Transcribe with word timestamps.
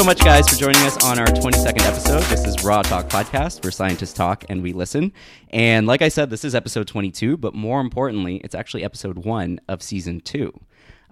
so 0.00 0.06
much, 0.06 0.24
guys, 0.24 0.48
for 0.48 0.54
joining 0.54 0.80
us 0.84 0.96
on 1.04 1.18
our 1.18 1.26
22nd 1.26 1.82
episode. 1.82 2.22
This 2.22 2.46
is 2.46 2.64
Raw 2.64 2.80
Talk 2.80 3.10
Podcast, 3.10 3.62
where 3.62 3.70
scientists 3.70 4.14
talk 4.14 4.46
and 4.48 4.62
we 4.62 4.72
listen. 4.72 5.12
And 5.50 5.86
like 5.86 6.00
I 6.00 6.08
said, 6.08 6.30
this 6.30 6.42
is 6.42 6.54
episode 6.54 6.86
22, 6.86 7.36
but 7.36 7.52
more 7.52 7.82
importantly, 7.82 8.36
it's 8.36 8.54
actually 8.54 8.82
episode 8.82 9.26
one 9.26 9.60
of 9.68 9.82
season 9.82 10.22
two. 10.22 10.58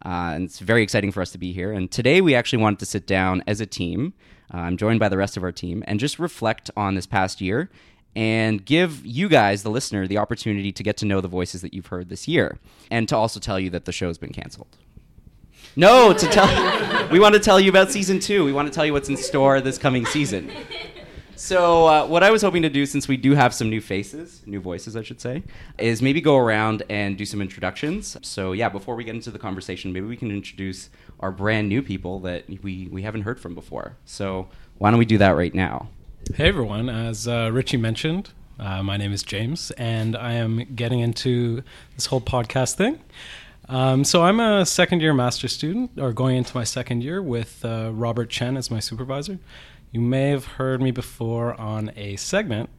Uh, 0.03 0.33
and 0.33 0.45
it's 0.45 0.61
very 0.61 0.83
exciting 0.83 1.13
for 1.13 1.21
us 1.21 1.33
to 1.33 1.39
be 1.39 1.53
here. 1.53 1.71
And 1.71 1.91
today 1.91 2.23
we 2.23 2.35
actually 2.35 2.63
wanted 2.63 2.79
to 2.79 2.87
sit 2.87 3.07
down 3.07 3.45
as 3.47 3.61
a 3.61 3.67
team. 3.67 4.15
Uh, 4.55 4.57
I'm 4.57 4.79
joined 4.79 5.01
by 5.01 5.11
the 5.11 5.19
rest 5.19 5.37
of 5.37 5.43
our 5.43 5.53
team 5.53 5.85
and 5.87 6.01
just 6.01 6.19
reflect 6.19 6.71
on 6.75 6.95
this 6.95 7.07
past 7.07 7.43
year 7.43 7.69
and 8.17 8.65
give 8.65 9.05
you 9.05 9.29
guys, 9.29 9.65
the 9.65 9.71
listener, 9.71 10.07
the 10.07 10.17
opportunity 10.17 10.73
to 10.73 10.83
get 10.83 10.97
to 10.97 11.05
know 11.05 11.21
the 11.21 11.29
voices 11.29 11.61
that 11.61 11.75
you've 11.75 11.89
heard 11.89 12.09
this 12.09 12.27
year 12.27 12.57
and 12.91 13.07
to 13.11 13.17
also 13.17 13.39
tell 13.39 13.61
you 13.61 13.69
that 13.69 13.85
the 13.85 13.93
show's 13.93 14.17
been 14.17 14.33
canceled. 14.33 14.79
No, 15.77 16.13
to 16.13 16.27
tell. 16.27 17.09
we 17.11 17.21
want 17.21 17.35
to 17.35 17.41
tell 17.41 17.61
you 17.61 17.71
about 17.71 17.91
season 17.91 18.21
two. 18.21 18.45
We 18.45 18.53
want 18.53 18.69
to 18.69 18.75
tell 18.75 18.85
you 18.85 18.93
what's 18.93 19.09
in 19.09 19.17
store 19.17 19.61
this 19.61 19.79
coming 19.79 20.07
season. 20.07 20.51
So, 21.37 21.87
uh, 21.87 22.05
what 22.07 22.25
I 22.25 22.33
was 22.33 22.43
hoping 22.43 22.63
to 22.63 22.69
do, 22.69 22.85
since 22.85 23.07
we 23.07 23.17
do 23.17 23.33
have 23.37 23.55
some 23.55 23.71
new 23.71 23.81
faces, 23.81 24.43
new 24.45 24.59
voices, 24.59 24.97
I 24.97 25.03
should 25.03 25.21
say, 25.21 25.45
is 25.79 26.03
maybe 26.03 26.21
go 26.21 26.37
around 26.37 26.83
and 26.89 27.17
do 27.17 27.25
some 27.25 27.41
introductions. 27.41 28.17
So, 28.23 28.51
yeah, 28.51 28.69
before 28.69 28.97
we 28.97 29.05
get 29.05 29.15
into 29.15 29.31
the 29.31 29.39
conversation, 29.39 29.93
maybe 29.93 30.07
we 30.07 30.17
can 30.17 30.33
introduce 30.33 30.91
our 31.21 31.31
brand 31.31 31.69
new 31.69 31.81
people 31.81 32.19
that 32.21 32.45
we, 32.65 32.89
we 32.91 33.03
haven't 33.03 33.23
heard 33.23 33.39
from 33.39 33.55
before. 33.55 33.97
So, 34.05 34.49
why 34.79 34.91
don't 34.91 34.99
we 34.99 35.05
do 35.05 35.19
that 35.19 35.37
right 35.37 35.55
now? 35.55 35.91
Hey, 36.35 36.49
everyone. 36.49 36.89
As 36.89 37.29
uh, 37.29 37.51
Richie 37.53 37.77
mentioned, 37.77 38.31
uh, 38.59 38.83
my 38.83 38.97
name 38.97 39.13
is 39.13 39.23
James, 39.23 39.71
and 39.79 40.17
I 40.17 40.33
am 40.33 40.67
getting 40.75 40.99
into 40.99 41.63
this 41.95 42.07
whole 42.07 42.21
podcast 42.21 42.75
thing. 42.75 42.99
Um, 43.69 44.03
so 44.03 44.23
I'm 44.23 44.41
a 44.41 44.65
second 44.65 45.03
year 45.03 45.13
master 45.13 45.47
student, 45.47 45.91
or 45.99 46.13
going 46.13 46.37
into 46.37 46.57
my 46.57 46.65
second 46.65 47.03
year 47.03 47.21
with 47.21 47.65
uh, 47.65 47.91
Robert 47.93 48.31
Chen 48.31 48.57
as 48.57 48.71
my 48.71 48.81
supervisor. 48.81 49.39
You 49.93 50.01
may 50.01 50.31
have 50.31 50.45
heard 50.45 50.81
me 50.81 50.91
before 50.91 51.59
on 51.61 51.93
a 51.97 52.17
segment 52.17 52.71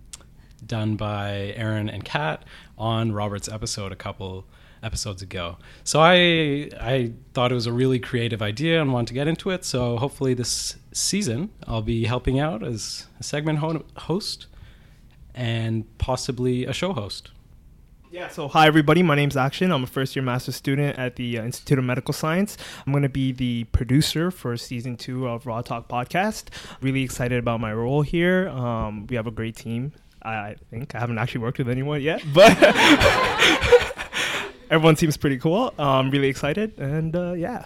done 0.65 0.95
by 0.95 1.53
Erin 1.55 1.89
and 1.89 2.03
Kat 2.03 2.43
on 2.77 3.11
Robert's 3.11 3.47
episode 3.47 3.91
a 3.91 3.95
couple 3.95 4.45
episodes 4.81 5.21
ago. 5.21 5.57
So 5.83 5.99
I 5.99 6.69
I 6.79 7.13
thought 7.33 7.51
it 7.51 7.55
was 7.55 7.67
a 7.67 7.73
really 7.73 7.99
creative 7.99 8.41
idea 8.41 8.81
and 8.81 8.93
wanted 8.93 9.07
to 9.07 9.13
get 9.13 9.27
into 9.27 9.49
it. 9.49 9.65
So 9.65 9.97
hopefully 9.97 10.33
this 10.33 10.77
season 10.91 11.49
I'll 11.67 11.81
be 11.81 12.05
helping 12.05 12.39
out 12.39 12.63
as 12.63 13.07
a 13.19 13.23
segment 13.23 13.59
ho- 13.59 13.85
host 13.97 14.47
and 15.35 15.85
possibly 15.97 16.65
a 16.65 16.73
show 16.73 16.93
host. 16.93 17.31
Yeah, 18.11 18.29
so 18.29 18.47
hi 18.47 18.65
everybody. 18.65 19.03
My 19.03 19.13
name's 19.13 19.37
Action. 19.37 19.71
I'm 19.71 19.83
a 19.83 19.87
first 19.87 20.15
year 20.15 20.23
master's 20.23 20.55
student 20.55 20.97
at 20.97 21.15
the 21.15 21.37
uh, 21.37 21.43
Institute 21.43 21.77
of 21.77 21.85
Medical 21.85 22.11
Science. 22.11 22.57
I'm 22.87 22.91
going 22.91 23.03
to 23.03 23.09
be 23.09 23.31
the 23.31 23.65
producer 23.65 24.31
for 24.31 24.57
season 24.57 24.97
two 24.97 25.27
of 25.27 25.45
Raw 25.45 25.61
Talk 25.61 25.87
Podcast. 25.87 26.45
Really 26.81 27.03
excited 27.03 27.37
about 27.37 27.59
my 27.59 27.71
role 27.71 28.01
here. 28.01 28.49
Um, 28.49 29.05
we 29.05 29.15
have 29.15 29.27
a 29.27 29.31
great 29.31 29.55
team, 29.55 29.91
I 30.23 30.55
think. 30.71 30.95
I 30.95 30.99
haven't 30.99 31.19
actually 31.19 31.41
worked 31.41 31.59
with 31.59 31.69
anyone 31.69 32.01
yet, 32.01 32.23
but 32.33 32.57
everyone 34.71 34.95
seems 34.95 35.15
pretty 35.15 35.37
cool. 35.37 35.71
I'm 35.77 36.09
really 36.09 36.29
excited, 36.29 36.79
and 36.79 37.15
uh, 37.15 37.33
yeah. 37.33 37.65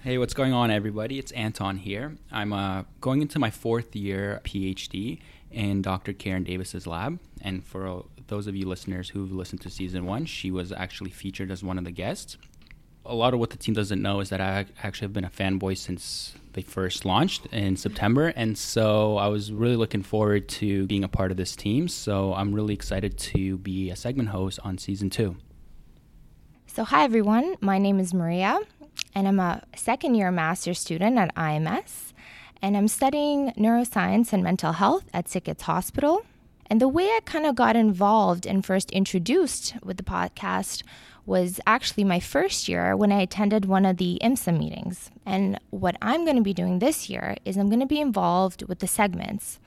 Hey, 0.00 0.16
what's 0.16 0.32
going 0.32 0.54
on, 0.54 0.70
everybody? 0.70 1.18
It's 1.18 1.32
Anton 1.32 1.76
here. 1.76 2.16
I'm 2.32 2.54
uh, 2.54 2.84
going 3.02 3.20
into 3.20 3.38
my 3.38 3.50
fourth 3.50 3.94
year 3.94 4.40
PhD 4.44 5.20
in 5.50 5.82
Dr. 5.82 6.14
Karen 6.14 6.44
Davis's 6.44 6.86
lab. 6.86 7.20
And 7.42 7.62
for 7.62 8.06
those 8.28 8.46
of 8.46 8.54
you 8.54 8.66
listeners 8.66 9.10
who've 9.10 9.32
listened 9.32 9.60
to 9.62 9.70
season 9.70 10.06
one, 10.06 10.24
she 10.26 10.50
was 10.50 10.70
actually 10.70 11.10
featured 11.10 11.50
as 11.50 11.64
one 11.64 11.78
of 11.78 11.84
the 11.84 11.90
guests. 11.90 12.36
A 13.04 13.14
lot 13.14 13.32
of 13.32 13.40
what 13.40 13.50
the 13.50 13.56
team 13.56 13.74
doesn't 13.74 14.00
know 14.00 14.20
is 14.20 14.28
that 14.28 14.40
I 14.40 14.66
actually 14.82 15.06
have 15.06 15.14
been 15.14 15.24
a 15.24 15.30
fanboy 15.30 15.78
since 15.78 16.34
they 16.52 16.60
first 16.60 17.06
launched 17.06 17.46
in 17.46 17.76
September. 17.76 18.34
And 18.36 18.56
so 18.56 19.16
I 19.16 19.28
was 19.28 19.50
really 19.50 19.76
looking 19.76 20.02
forward 20.02 20.46
to 20.60 20.86
being 20.86 21.04
a 21.04 21.08
part 21.08 21.30
of 21.30 21.38
this 21.38 21.56
team. 21.56 21.88
So 21.88 22.34
I'm 22.34 22.54
really 22.54 22.74
excited 22.74 23.16
to 23.18 23.56
be 23.58 23.90
a 23.90 23.96
segment 23.96 24.28
host 24.28 24.58
on 24.62 24.76
season 24.76 25.08
two. 25.08 25.36
So, 26.66 26.84
hi 26.84 27.02
everyone. 27.02 27.56
My 27.60 27.78
name 27.78 27.98
is 27.98 28.14
Maria, 28.14 28.60
and 29.14 29.26
I'm 29.26 29.40
a 29.40 29.62
second 29.74 30.14
year 30.14 30.30
master's 30.30 30.78
student 30.78 31.18
at 31.18 31.34
IMS. 31.34 32.12
And 32.60 32.76
I'm 32.76 32.88
studying 32.88 33.52
neuroscience 33.52 34.32
and 34.32 34.44
mental 34.44 34.72
health 34.72 35.04
at 35.14 35.26
SickKids 35.26 35.62
Hospital. 35.62 36.24
And 36.70 36.80
the 36.80 36.88
way 36.88 37.04
I 37.04 37.20
kind 37.24 37.46
of 37.46 37.54
got 37.54 37.76
involved 37.76 38.46
and 38.46 38.64
first 38.64 38.90
introduced 38.90 39.74
with 39.82 39.96
the 39.96 40.02
podcast 40.02 40.82
was 41.24 41.60
actually 41.66 42.04
my 42.04 42.20
first 42.20 42.68
year 42.68 42.96
when 42.96 43.12
I 43.12 43.20
attended 43.20 43.66
one 43.66 43.84
of 43.84 43.98
the 43.98 44.18
IMSA 44.22 44.58
meetings. 44.58 45.10
And 45.26 45.58
what 45.70 45.96
I'm 46.00 46.24
going 46.24 46.36
to 46.36 46.42
be 46.42 46.54
doing 46.54 46.78
this 46.78 47.10
year 47.10 47.36
is 47.44 47.56
I'm 47.56 47.68
going 47.68 47.80
to 47.80 47.86
be 47.86 48.00
involved 48.00 48.66
with 48.68 48.78
the 48.78 48.86
segments. 48.86 49.60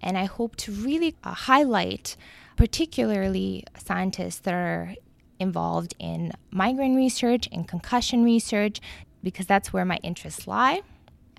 And 0.00 0.16
I 0.16 0.26
hope 0.26 0.54
to 0.56 0.72
really 0.72 1.16
uh, 1.24 1.34
highlight, 1.34 2.16
particularly 2.56 3.64
scientists 3.76 4.38
that 4.40 4.54
are 4.54 4.94
involved 5.40 5.94
in 5.98 6.32
migraine 6.50 6.94
research 6.96 7.48
and 7.50 7.66
concussion 7.66 8.24
research, 8.24 8.80
because 9.22 9.46
that's 9.46 9.72
where 9.72 9.84
my 9.84 9.98
interests 10.04 10.46
lie. 10.46 10.82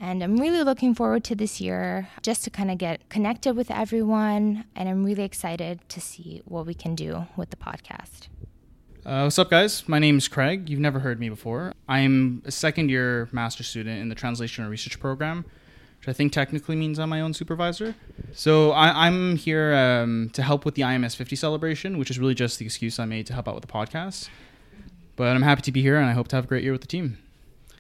And 0.01 0.23
I'm 0.23 0.37
really 0.37 0.63
looking 0.63 0.95
forward 0.95 1.25
to 1.25 1.35
this 1.35 1.59
year 1.59 2.07
just 2.21 2.45
to 2.45 2.49
kind 2.49 2.71
of 2.71 2.77
get 2.77 3.09
connected 3.09 3.55
with 3.55 3.69
everyone. 3.69 4.63
And 4.75 4.87
I'm 4.87 5.03
really 5.03 5.23
excited 5.23 5.81
to 5.89 5.99
see 5.99 6.41
what 6.45 6.65
we 6.65 6.73
can 6.73 6.95
do 6.95 7.27
with 7.35 7.49
the 7.49 7.57
podcast. 7.57 8.29
Uh, 9.05 9.23
what's 9.23 9.37
up, 9.39 9.49
guys? 9.49 9.87
My 9.89 9.99
name 9.99 10.17
is 10.17 10.27
Craig. 10.27 10.69
You've 10.69 10.79
never 10.79 10.99
heard 10.99 11.19
me 11.19 11.27
before. 11.27 11.73
I'm 11.87 12.41
a 12.45 12.51
second 12.51 12.89
year 12.89 13.27
master 13.33 13.63
student 13.63 14.01
in 14.01 14.07
the 14.07 14.15
Translational 14.15 14.69
Research 14.69 14.99
Program, 14.99 15.43
which 15.99 16.07
I 16.07 16.13
think 16.13 16.31
technically 16.31 16.77
means 16.77 16.97
I'm 16.97 17.09
my 17.09 17.19
own 17.19 17.33
supervisor. 17.33 17.95
So 18.33 18.71
I, 18.71 19.07
am 19.07 19.35
here 19.35 19.73
um, 19.73 20.29
to 20.33 20.43
help 20.43 20.63
with 20.63 20.75
the 20.75 20.83
IMS 20.83 21.15
50 21.15 21.35
celebration, 21.35 21.97
which 21.97 22.09
is 22.09 22.19
really 22.19 22.35
just 22.35 22.59
the 22.59 22.65
excuse 22.65 22.99
I 22.99 23.05
made 23.05 23.25
to 23.27 23.33
help 23.33 23.49
out 23.49 23.55
with 23.55 23.65
the 23.65 23.71
podcast. 23.71 24.29
But 25.17 25.35
I'm 25.35 25.41
happy 25.41 25.61
to 25.63 25.71
be 25.71 25.81
here, 25.81 25.97
and 25.97 26.09
I 26.09 26.13
hope 26.13 26.29
to 26.29 26.37
have 26.37 26.45
a 26.45 26.47
great 26.47 26.63
year 26.63 26.71
with 26.71 26.81
the 26.81 26.87
team. 26.87 27.17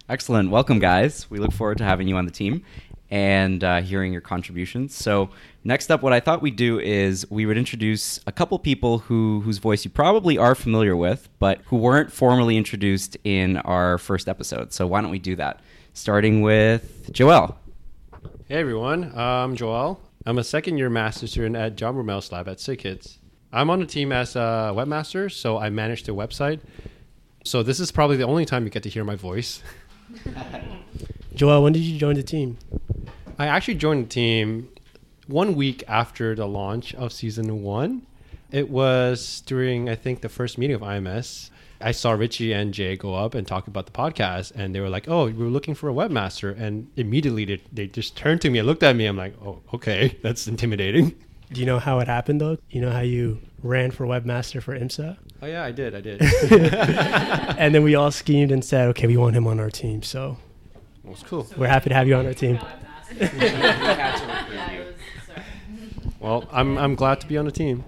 Excellent. 0.09 0.49
Welcome, 0.49 0.79
guys. 0.79 1.29
We 1.29 1.37
look 1.37 1.51
forward 1.51 1.77
to 1.77 1.83
having 1.83 2.07
you 2.07 2.17
on 2.17 2.25
the 2.25 2.31
team 2.31 2.63
and 3.11 3.63
uh, 3.63 3.81
hearing 3.81 4.11
your 4.11 4.21
contributions. 4.21 4.95
So, 4.95 5.29
next 5.63 5.91
up, 5.91 6.01
what 6.01 6.13
I 6.13 6.19
thought 6.19 6.41
we'd 6.41 6.55
do 6.55 6.79
is 6.79 7.29
we 7.29 7.45
would 7.45 7.59
introduce 7.59 8.19
a 8.25 8.31
couple 8.31 8.57
people 8.57 8.97
who 8.97 9.41
whose 9.41 9.59
voice 9.59 9.85
you 9.85 9.91
probably 9.91 10.35
are 10.35 10.55
familiar 10.55 10.95
with, 10.95 11.29
but 11.37 11.61
who 11.65 11.77
weren't 11.77 12.11
formally 12.11 12.57
introduced 12.57 13.17
in 13.23 13.57
our 13.57 13.99
first 13.99 14.27
episode. 14.27 14.73
So, 14.73 14.87
why 14.87 15.01
don't 15.01 15.11
we 15.11 15.19
do 15.19 15.35
that? 15.35 15.59
Starting 15.93 16.41
with 16.41 17.13
Joel. 17.13 17.59
Hey, 18.47 18.55
everyone. 18.55 19.11
I'm 19.15 19.55
Joel. 19.55 20.01
I'm 20.25 20.39
a 20.39 20.43
second 20.43 20.79
year 20.79 20.89
master's 20.89 21.29
student 21.29 21.55
at 21.55 21.75
John 21.75 21.93
Brumell's 21.93 22.31
lab 22.31 22.47
at 22.47 22.57
SickKids. 22.57 23.19
I'm 23.53 23.69
on 23.69 23.79
the 23.79 23.85
team 23.85 24.11
as 24.11 24.35
a 24.35 24.73
webmaster, 24.75 25.31
so 25.31 25.59
I 25.59 25.69
manage 25.69 26.05
the 26.05 26.15
website. 26.15 26.61
So, 27.43 27.61
this 27.61 27.79
is 27.79 27.91
probably 27.91 28.17
the 28.17 28.25
only 28.25 28.45
time 28.45 28.63
you 28.63 28.71
get 28.71 28.81
to 28.81 28.89
hear 28.89 29.03
my 29.03 29.15
voice. 29.15 29.61
Joel, 31.35 31.63
when 31.63 31.73
did 31.73 31.81
you 31.81 31.97
join 31.97 32.15
the 32.15 32.23
team? 32.23 32.57
I 33.37 33.47
actually 33.47 33.75
joined 33.75 34.05
the 34.05 34.09
team 34.09 34.69
one 35.27 35.55
week 35.55 35.83
after 35.87 36.35
the 36.35 36.47
launch 36.47 36.93
of 36.95 37.13
season 37.13 37.63
one. 37.63 38.05
It 38.51 38.69
was 38.69 39.41
during, 39.45 39.89
I 39.89 39.95
think, 39.95 40.21
the 40.21 40.29
first 40.29 40.57
meeting 40.57 40.75
of 40.75 40.81
IMS. 40.81 41.49
I 41.81 41.91
saw 41.91 42.11
Richie 42.11 42.51
and 42.51 42.73
Jay 42.73 42.97
go 42.97 43.15
up 43.15 43.35
and 43.35 43.47
talk 43.47 43.67
about 43.67 43.85
the 43.85 43.91
podcast, 43.91 44.51
and 44.53 44.75
they 44.75 44.81
were 44.81 44.89
like, 44.89 45.07
"Oh, 45.07 45.27
we 45.27 45.33
were 45.33 45.45
looking 45.45 45.75
for 45.75 45.89
a 45.89 45.93
webmaster," 45.93 46.59
and 46.59 46.87
immediately 46.97 47.45
they, 47.45 47.61
they 47.71 47.87
just 47.87 48.17
turned 48.17 48.41
to 48.41 48.49
me 48.49 48.59
and 48.59 48.67
looked 48.67 48.83
at 48.83 48.95
me. 48.97 49.05
I'm 49.05 49.15
like, 49.15 49.35
"Oh, 49.41 49.61
okay, 49.73 50.17
that's 50.21 50.47
intimidating." 50.47 51.15
Do 51.51 51.59
you 51.59 51.65
know 51.65 51.79
how 51.79 51.97
it 51.99 52.07
happened 52.07 52.39
though? 52.41 52.57
You 52.69 52.81
know 52.81 52.91
how 52.91 52.99
you 52.99 53.39
ran 53.63 53.89
for 53.91 54.05
webmaster 54.05 54.61
for 54.61 54.77
IMSA? 54.77 55.17
Oh 55.41 55.47
yeah, 55.47 55.63
I 55.63 55.71
did. 55.71 55.95
I 55.95 56.01
did. 56.01 56.21
and 57.57 57.73
then 57.73 57.81
we 57.83 57.95
all 57.95 58.11
schemed 58.11 58.51
and 58.51 58.63
said, 58.63 58.89
"Okay, 58.89 59.07
we 59.07 59.17
want 59.17 59.35
him 59.35 59.47
on 59.47 59.59
our 59.59 59.71
team." 59.71 60.03
So 60.03 60.37
well, 61.03 61.13
it's 61.13 61.23
cool. 61.23 61.47
We're 61.57 61.67
happy 61.67 61.89
to 61.89 61.95
have 61.95 62.07
you 62.07 62.13
on 62.15 62.27
our 62.27 62.35
team. 62.35 62.59
well, 66.19 66.47
I'm 66.51 66.77
I'm 66.77 66.93
glad 66.95 67.19
to 67.21 67.27
be 67.27 67.37
on 67.37 67.45
the 67.45 67.51
team. 67.51 67.83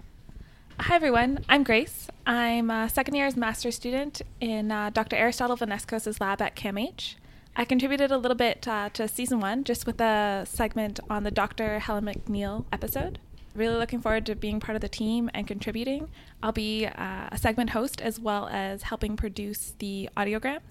Hi 0.79 0.95
everyone, 0.95 1.45
I'm 1.47 1.63
Grace. 1.63 2.07
I'm 2.25 2.71
a 2.71 2.89
second 2.89 3.13
year's 3.13 3.37
master's 3.37 3.75
student 3.75 4.23
in 4.39 4.71
uh, 4.71 4.89
Dr. 4.89 5.15
Aristotle 5.15 5.55
Voineskos' 5.55 6.19
lab 6.19 6.41
at 6.41 6.55
CAMH. 6.55 7.15
I 7.55 7.65
contributed 7.65 8.11
a 8.11 8.17
little 8.17 8.37
bit 8.37 8.67
uh, 8.67 8.89
to 8.93 9.07
season 9.07 9.39
one 9.39 9.63
just 9.63 9.85
with 9.85 10.01
a 10.01 10.43
segment 10.47 10.99
on 11.07 11.23
the 11.23 11.29
Dr. 11.29 11.77
Helen 11.77 12.05
McNeill 12.05 12.65
episode. 12.71 13.19
Really 13.53 13.75
looking 13.75 14.01
forward 14.01 14.25
to 14.27 14.35
being 14.35 14.61
part 14.61 14.75
of 14.75 14.81
the 14.81 14.87
team 14.89 15.29
and 15.33 15.45
contributing. 15.45 16.07
I'll 16.41 16.53
be 16.53 16.85
uh, 16.85 17.27
a 17.31 17.37
segment 17.37 17.71
host 17.71 18.01
as 18.01 18.17
well 18.19 18.47
as 18.47 18.83
helping 18.83 19.17
produce 19.17 19.73
the 19.79 20.09
audiograms. 20.15 20.61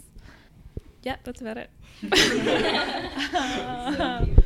Yeah, 1.02 1.16
that's 1.24 1.42
about 1.42 1.58
it. 1.58 1.70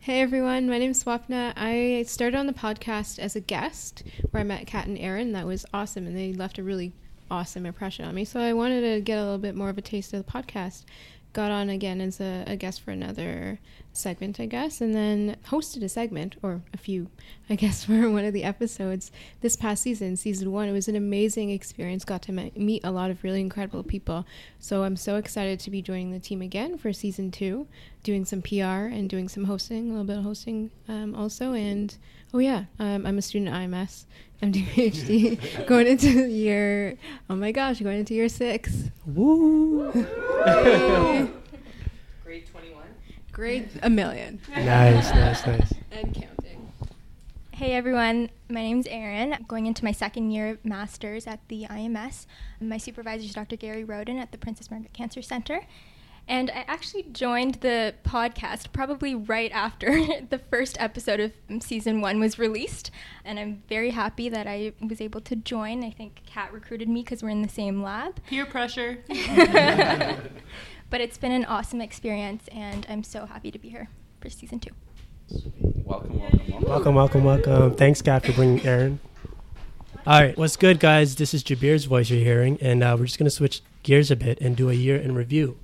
hey 0.00 0.20
everyone, 0.20 0.68
my 0.70 0.78
name 0.78 0.92
is 0.92 1.04
Swapna. 1.04 1.52
I 1.56 2.04
started 2.06 2.38
on 2.38 2.46
the 2.46 2.52
podcast 2.54 3.18
as 3.18 3.36
a 3.36 3.40
guest 3.40 4.04
where 4.30 4.40
I 4.40 4.44
met 4.44 4.66
Kat 4.66 4.86
and 4.86 4.98
Erin. 4.98 5.32
That 5.32 5.46
was 5.46 5.66
awesome, 5.74 6.06
and 6.06 6.16
they 6.16 6.32
left 6.32 6.58
a 6.58 6.62
really 6.62 6.92
awesome 7.30 7.66
impression 7.66 8.04
on 8.04 8.14
me. 8.14 8.24
So 8.24 8.40
I 8.40 8.52
wanted 8.52 8.82
to 8.94 9.00
get 9.00 9.18
a 9.18 9.22
little 9.22 9.38
bit 9.38 9.54
more 9.54 9.70
of 9.70 9.78
a 9.78 9.82
taste 9.82 10.12
of 10.12 10.24
the 10.24 10.30
podcast. 10.32 10.84
Got 11.32 11.50
on 11.50 11.70
again 11.70 12.00
as 12.00 12.20
a, 12.20 12.44
a 12.46 12.56
guest 12.56 12.82
for 12.82 12.90
another 12.90 13.58
segment, 13.92 14.38
I 14.38 14.46
guess, 14.46 14.80
and 14.80 14.94
then 14.94 15.36
hosted 15.48 15.82
a 15.82 15.88
segment 15.88 16.36
or 16.42 16.62
a 16.72 16.76
few, 16.76 17.08
I 17.48 17.54
guess, 17.54 17.84
for 17.86 18.10
one 18.10 18.24
of 18.24 18.32
the 18.32 18.44
episodes 18.44 19.10
this 19.40 19.56
past 19.56 19.82
season, 19.82 20.16
season 20.16 20.52
one. 20.52 20.68
It 20.68 20.72
was 20.72 20.88
an 20.88 20.96
amazing 20.96 21.50
experience. 21.50 22.04
Got 22.04 22.22
to 22.22 22.32
me- 22.32 22.52
meet 22.54 22.84
a 22.84 22.90
lot 22.90 23.10
of 23.10 23.24
really 23.24 23.40
incredible 23.40 23.82
people. 23.82 24.26
So 24.58 24.84
I'm 24.84 24.96
so 24.96 25.16
excited 25.16 25.58
to 25.60 25.70
be 25.70 25.80
joining 25.80 26.12
the 26.12 26.20
team 26.20 26.42
again 26.42 26.76
for 26.76 26.92
season 26.92 27.30
two, 27.30 27.66
doing 28.02 28.24
some 28.24 28.42
PR 28.42 28.88
and 28.92 29.08
doing 29.08 29.28
some 29.28 29.44
hosting, 29.44 29.86
a 29.86 29.90
little 29.90 30.04
bit 30.04 30.18
of 30.18 30.24
hosting 30.24 30.70
um, 30.88 31.14
also. 31.14 31.54
And 31.54 31.96
oh, 32.34 32.38
yeah, 32.38 32.64
um, 32.78 33.06
I'm 33.06 33.18
a 33.18 33.22
student 33.22 33.54
at 33.54 33.70
IMS. 33.70 34.04
I'm 34.42 34.50
doing 34.50 34.66
PhD, 34.66 35.66
going 35.66 35.86
into 35.86 36.08
year, 36.28 36.98
oh 37.30 37.36
my 37.36 37.52
gosh, 37.52 37.80
going 37.80 38.00
into 38.00 38.12
year 38.12 38.28
six. 38.28 38.90
Woo! 39.06 39.92
Grade 42.24 42.46
21? 42.48 42.82
Grade 43.30 43.68
a 43.84 43.88
million. 43.88 44.40
nice, 44.50 45.10
nice, 45.10 45.46
nice. 45.46 45.72
And 45.92 46.12
counting. 46.12 46.72
Hey 47.52 47.74
everyone, 47.74 48.30
my 48.48 48.62
name's 48.62 48.88
Erin. 48.88 49.32
I'm 49.32 49.44
going 49.44 49.66
into 49.66 49.84
my 49.84 49.92
second 49.92 50.32
year 50.32 50.50
of 50.50 50.64
master's 50.64 51.28
at 51.28 51.38
the 51.46 51.66
IMS. 51.70 52.26
My 52.60 52.78
supervisor 52.78 53.24
is 53.24 53.34
Dr. 53.34 53.54
Gary 53.54 53.84
Rodin 53.84 54.18
at 54.18 54.32
the 54.32 54.38
Princess 54.38 54.72
Margaret 54.72 54.92
Cancer 54.92 55.22
Center. 55.22 55.60
And 56.28 56.50
I 56.50 56.64
actually 56.68 57.04
joined 57.12 57.56
the 57.56 57.94
podcast 58.04 58.72
probably 58.72 59.14
right 59.14 59.50
after 59.52 59.90
the 60.30 60.38
first 60.50 60.76
episode 60.80 61.20
of 61.20 61.32
season 61.62 62.00
one 62.00 62.20
was 62.20 62.38
released. 62.38 62.90
And 63.24 63.38
I'm 63.38 63.62
very 63.68 63.90
happy 63.90 64.28
that 64.28 64.46
I 64.46 64.72
was 64.80 65.00
able 65.00 65.20
to 65.22 65.36
join. 65.36 65.84
I 65.84 65.90
think 65.90 66.22
Kat 66.26 66.52
recruited 66.52 66.88
me 66.88 67.02
because 67.02 67.22
we're 67.22 67.30
in 67.30 67.42
the 67.42 67.48
same 67.48 67.82
lab. 67.82 68.18
Peer 68.26 68.46
pressure. 68.46 68.98
but 70.90 71.00
it's 71.00 71.18
been 71.18 71.32
an 71.32 71.44
awesome 71.44 71.80
experience, 71.80 72.44
and 72.52 72.86
I'm 72.88 73.02
so 73.02 73.26
happy 73.26 73.50
to 73.50 73.58
be 73.58 73.68
here 73.68 73.88
for 74.20 74.30
season 74.30 74.60
two. 74.60 74.70
Welcome, 75.84 76.20
welcome, 76.20 76.40
welcome. 76.48 76.68
Welcome, 76.68 76.94
welcome, 76.94 77.24
welcome. 77.24 77.74
Thanks, 77.74 78.02
God, 78.02 78.22
for 78.22 78.32
bringing 78.32 78.64
Erin. 78.64 79.00
All 80.06 80.20
right, 80.20 80.36
what's 80.36 80.56
good, 80.56 80.80
guys? 80.80 81.16
This 81.16 81.32
is 81.32 81.42
Jabir's 81.42 81.84
voice 81.84 82.10
you're 82.10 82.20
hearing, 82.20 82.58
and 82.60 82.82
uh, 82.82 82.96
we're 82.98 83.06
just 83.06 83.18
going 83.18 83.26
to 83.26 83.30
switch 83.30 83.62
gears 83.82 84.10
a 84.10 84.16
bit 84.16 84.40
and 84.40 84.56
do 84.56 84.68
a 84.68 84.74
year 84.74 84.96
in 84.96 85.14
review. 85.14 85.58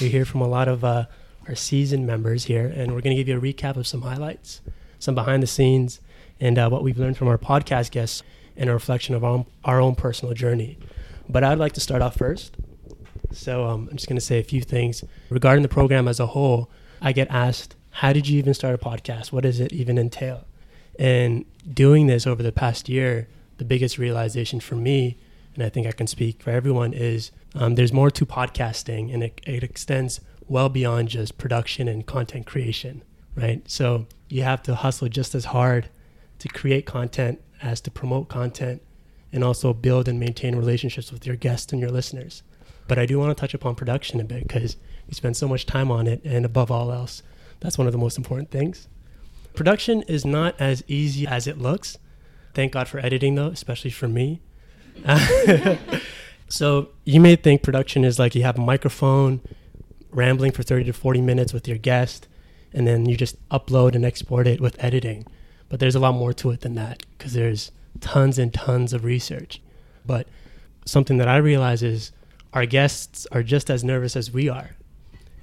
You 0.00 0.08
hear 0.08 0.24
from 0.24 0.40
a 0.40 0.48
lot 0.48 0.66
of 0.66 0.82
uh, 0.82 1.06
our 1.46 1.54
seasoned 1.54 2.06
members 2.06 2.44
here, 2.44 2.66
and 2.66 2.94
we're 2.94 3.02
going 3.02 3.14
to 3.14 3.22
give 3.22 3.28
you 3.28 3.36
a 3.36 3.40
recap 3.40 3.76
of 3.76 3.86
some 3.86 4.00
highlights, 4.00 4.62
some 4.98 5.14
behind 5.14 5.42
the 5.42 5.46
scenes, 5.46 6.00
and 6.40 6.58
uh, 6.58 6.70
what 6.70 6.82
we've 6.82 6.98
learned 6.98 7.18
from 7.18 7.28
our 7.28 7.36
podcast 7.36 7.90
guests, 7.90 8.22
and 8.56 8.70
a 8.70 8.72
reflection 8.72 9.14
of 9.14 9.22
our 9.22 9.30
own, 9.30 9.46
our 9.62 9.78
own 9.78 9.94
personal 9.94 10.32
journey. 10.34 10.78
But 11.28 11.44
I'd 11.44 11.58
like 11.58 11.74
to 11.74 11.80
start 11.80 12.00
off 12.00 12.16
first. 12.16 12.56
So 13.30 13.66
um, 13.66 13.88
I'm 13.90 13.96
just 13.96 14.08
going 14.08 14.16
to 14.16 14.24
say 14.24 14.38
a 14.38 14.42
few 14.42 14.62
things 14.62 15.04
regarding 15.28 15.62
the 15.62 15.68
program 15.68 16.08
as 16.08 16.18
a 16.18 16.28
whole. 16.28 16.70
I 17.02 17.12
get 17.12 17.28
asked, 17.30 17.76
"How 17.90 18.14
did 18.14 18.26
you 18.26 18.38
even 18.38 18.54
start 18.54 18.74
a 18.74 18.78
podcast? 18.78 19.32
What 19.32 19.42
does 19.42 19.60
it 19.60 19.70
even 19.72 19.98
entail?" 19.98 20.46
And 20.98 21.44
doing 21.72 22.06
this 22.06 22.26
over 22.26 22.42
the 22.42 22.52
past 22.52 22.88
year, 22.88 23.28
the 23.58 23.64
biggest 23.64 23.98
realization 23.98 24.60
for 24.60 24.76
me, 24.76 25.18
and 25.60 25.66
I 25.66 25.68
think 25.68 25.86
I 25.86 25.92
can 25.92 26.06
speak 26.06 26.42
for 26.42 26.50
everyone, 26.50 26.94
is 26.94 27.32
um, 27.54 27.74
there's 27.74 27.92
more 27.92 28.10
to 28.12 28.24
podcasting, 28.24 29.12
and 29.12 29.22
it, 29.22 29.42
it 29.46 29.62
extends 29.62 30.22
well 30.48 30.70
beyond 30.70 31.08
just 31.08 31.36
production 31.36 31.86
and 31.86 32.06
content 32.06 32.46
creation, 32.46 33.02
right? 33.36 33.62
So 33.70 34.06
you 34.30 34.42
have 34.42 34.62
to 34.62 34.74
hustle 34.74 35.08
just 35.08 35.34
as 35.34 35.46
hard 35.46 35.90
to 36.38 36.48
create 36.48 36.86
content 36.86 37.42
as 37.60 37.82
to 37.82 37.90
promote 37.90 38.28
content, 38.28 38.80
and 39.32 39.44
also 39.44 39.74
build 39.74 40.08
and 40.08 40.18
maintain 40.18 40.56
relationships 40.56 41.12
with 41.12 41.26
your 41.26 41.36
guests 41.36 41.72
and 41.72 41.80
your 41.80 41.90
listeners. 41.90 42.42
But 42.88 42.98
I 42.98 43.04
do 43.04 43.18
want 43.18 43.36
to 43.36 43.38
touch 43.38 43.52
upon 43.52 43.74
production 43.74 44.18
a 44.18 44.24
bit 44.24 44.48
because 44.48 44.78
we 45.06 45.12
spend 45.12 45.36
so 45.36 45.46
much 45.46 45.66
time 45.66 45.90
on 45.90 46.06
it, 46.06 46.22
and 46.24 46.46
above 46.46 46.70
all 46.70 46.90
else, 46.90 47.22
that's 47.60 47.76
one 47.76 47.86
of 47.86 47.92
the 47.92 47.98
most 47.98 48.16
important 48.16 48.50
things. 48.50 48.88
Production 49.52 50.04
is 50.04 50.24
not 50.24 50.58
as 50.58 50.82
easy 50.88 51.26
as 51.26 51.46
it 51.46 51.58
looks. 51.58 51.98
Thank 52.54 52.72
God 52.72 52.88
for 52.88 52.98
editing, 52.98 53.34
though, 53.34 53.48
especially 53.48 53.90
for 53.90 54.08
me. 54.08 54.40
so 56.48 56.88
you 57.04 57.20
may 57.20 57.36
think 57.36 57.62
production 57.62 58.04
is 58.04 58.18
like 58.18 58.34
you 58.34 58.42
have 58.42 58.58
a 58.58 58.62
microphone, 58.62 59.40
rambling 60.10 60.52
for 60.52 60.62
30 60.62 60.84
to 60.84 60.92
40 60.92 61.20
minutes 61.20 61.52
with 61.52 61.68
your 61.68 61.78
guest, 61.78 62.28
and 62.72 62.86
then 62.86 63.06
you 63.06 63.16
just 63.16 63.36
upload 63.48 63.94
and 63.94 64.04
export 64.04 64.46
it 64.46 64.60
with 64.60 64.82
editing. 64.82 65.26
But 65.68 65.80
there's 65.80 65.94
a 65.94 66.00
lot 66.00 66.14
more 66.14 66.32
to 66.34 66.50
it 66.50 66.60
than 66.60 66.74
that 66.74 67.04
because 67.16 67.32
there's 67.32 67.72
tons 68.00 68.38
and 68.38 68.52
tons 68.52 68.92
of 68.92 69.04
research. 69.04 69.60
But 70.04 70.26
something 70.84 71.18
that 71.18 71.28
I 71.28 71.36
realize 71.36 71.82
is 71.82 72.12
our 72.52 72.66
guests 72.66 73.26
are 73.32 73.42
just 73.42 73.70
as 73.70 73.84
nervous 73.84 74.16
as 74.16 74.30
we 74.30 74.48
are. 74.48 74.70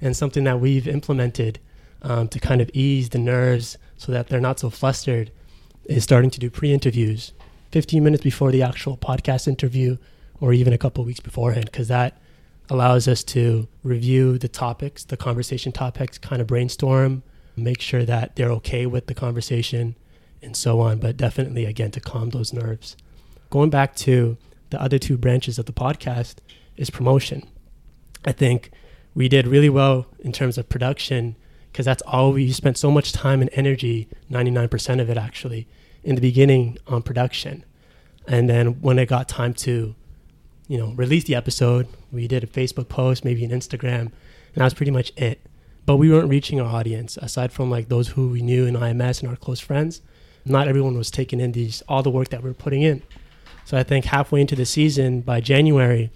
And 0.00 0.16
something 0.16 0.44
that 0.44 0.60
we've 0.60 0.86
implemented 0.86 1.58
um, 2.02 2.28
to 2.28 2.38
kind 2.38 2.60
of 2.60 2.70
ease 2.72 3.08
the 3.08 3.18
nerves 3.18 3.78
so 3.96 4.12
that 4.12 4.28
they're 4.28 4.40
not 4.40 4.60
so 4.60 4.70
flustered 4.70 5.32
is 5.86 6.04
starting 6.04 6.30
to 6.30 6.38
do 6.38 6.50
pre 6.50 6.72
interviews 6.72 7.32
15 7.70 8.02
minutes 8.02 8.22
before 8.22 8.50
the 8.50 8.62
actual 8.62 8.96
podcast 8.96 9.46
interview 9.46 9.96
or 10.40 10.52
even 10.52 10.72
a 10.72 10.78
couple 10.78 11.04
weeks 11.04 11.20
beforehand, 11.20 11.66
because 11.66 11.88
that 11.88 12.18
allows 12.70 13.08
us 13.08 13.24
to 13.24 13.66
review 13.82 14.38
the 14.38 14.48
topics, 14.48 15.04
the 15.04 15.16
conversation 15.16 15.72
topics, 15.72 16.18
kind 16.18 16.40
of 16.40 16.46
brainstorm, 16.46 17.22
make 17.56 17.80
sure 17.80 18.04
that 18.04 18.36
they're 18.36 18.52
okay 18.52 18.86
with 18.86 19.06
the 19.06 19.14
conversation, 19.14 19.96
and 20.42 20.56
so 20.56 20.80
on. 20.80 20.98
But 20.98 21.16
definitely, 21.16 21.64
again, 21.64 21.90
to 21.92 22.00
calm 22.00 22.30
those 22.30 22.52
nerves. 22.52 22.96
Going 23.50 23.70
back 23.70 23.96
to 23.96 24.36
the 24.70 24.80
other 24.80 24.98
two 24.98 25.16
branches 25.16 25.58
of 25.58 25.66
the 25.66 25.72
podcast 25.72 26.36
is 26.76 26.90
promotion. 26.90 27.48
I 28.24 28.32
think 28.32 28.70
we 29.14 29.28
did 29.28 29.46
really 29.46 29.70
well 29.70 30.06
in 30.20 30.32
terms 30.32 30.58
of 30.58 30.68
production 30.68 31.36
because 31.72 31.86
that's 31.86 32.02
all 32.02 32.32
we 32.32 32.52
spent 32.52 32.76
so 32.76 32.90
much 32.90 33.12
time 33.12 33.40
and 33.40 33.50
energy 33.52 34.08
99% 34.30 35.00
of 35.00 35.10
it 35.10 35.16
actually 35.16 35.66
in 36.02 36.14
the 36.14 36.20
beginning 36.20 36.78
on 36.86 37.02
production 37.02 37.64
and 38.26 38.48
then 38.48 38.80
when 38.80 38.98
it 38.98 39.06
got 39.06 39.28
time 39.28 39.52
to 39.52 39.94
you 40.68 40.78
know 40.78 40.92
release 40.92 41.24
the 41.24 41.34
episode 41.34 41.86
we 42.12 42.26
did 42.26 42.44
a 42.44 42.46
facebook 42.46 42.88
post 42.88 43.24
maybe 43.24 43.44
an 43.44 43.50
instagram 43.50 44.00
and 44.00 44.12
that 44.54 44.64
was 44.64 44.74
pretty 44.74 44.90
much 44.90 45.12
it 45.16 45.40
but 45.86 45.96
we 45.96 46.10
weren't 46.10 46.28
reaching 46.28 46.60
our 46.60 46.74
audience 46.74 47.16
aside 47.18 47.52
from 47.52 47.70
like 47.70 47.88
those 47.88 48.08
who 48.08 48.28
we 48.28 48.42
knew 48.42 48.66
in 48.66 48.74
ims 48.74 49.20
and 49.20 49.28
our 49.28 49.36
close 49.36 49.60
friends 49.60 50.00
not 50.44 50.68
everyone 50.68 50.96
was 50.96 51.10
taking 51.10 51.40
in 51.40 51.52
these 51.52 51.82
all 51.88 52.02
the 52.02 52.10
work 52.10 52.28
that 52.28 52.42
we 52.42 52.50
are 52.50 52.54
putting 52.54 52.82
in 52.82 53.02
so 53.64 53.76
i 53.76 53.82
think 53.82 54.04
halfway 54.06 54.40
into 54.40 54.56
the 54.56 54.66
season 54.66 55.20
by 55.20 55.40
january 55.40 56.10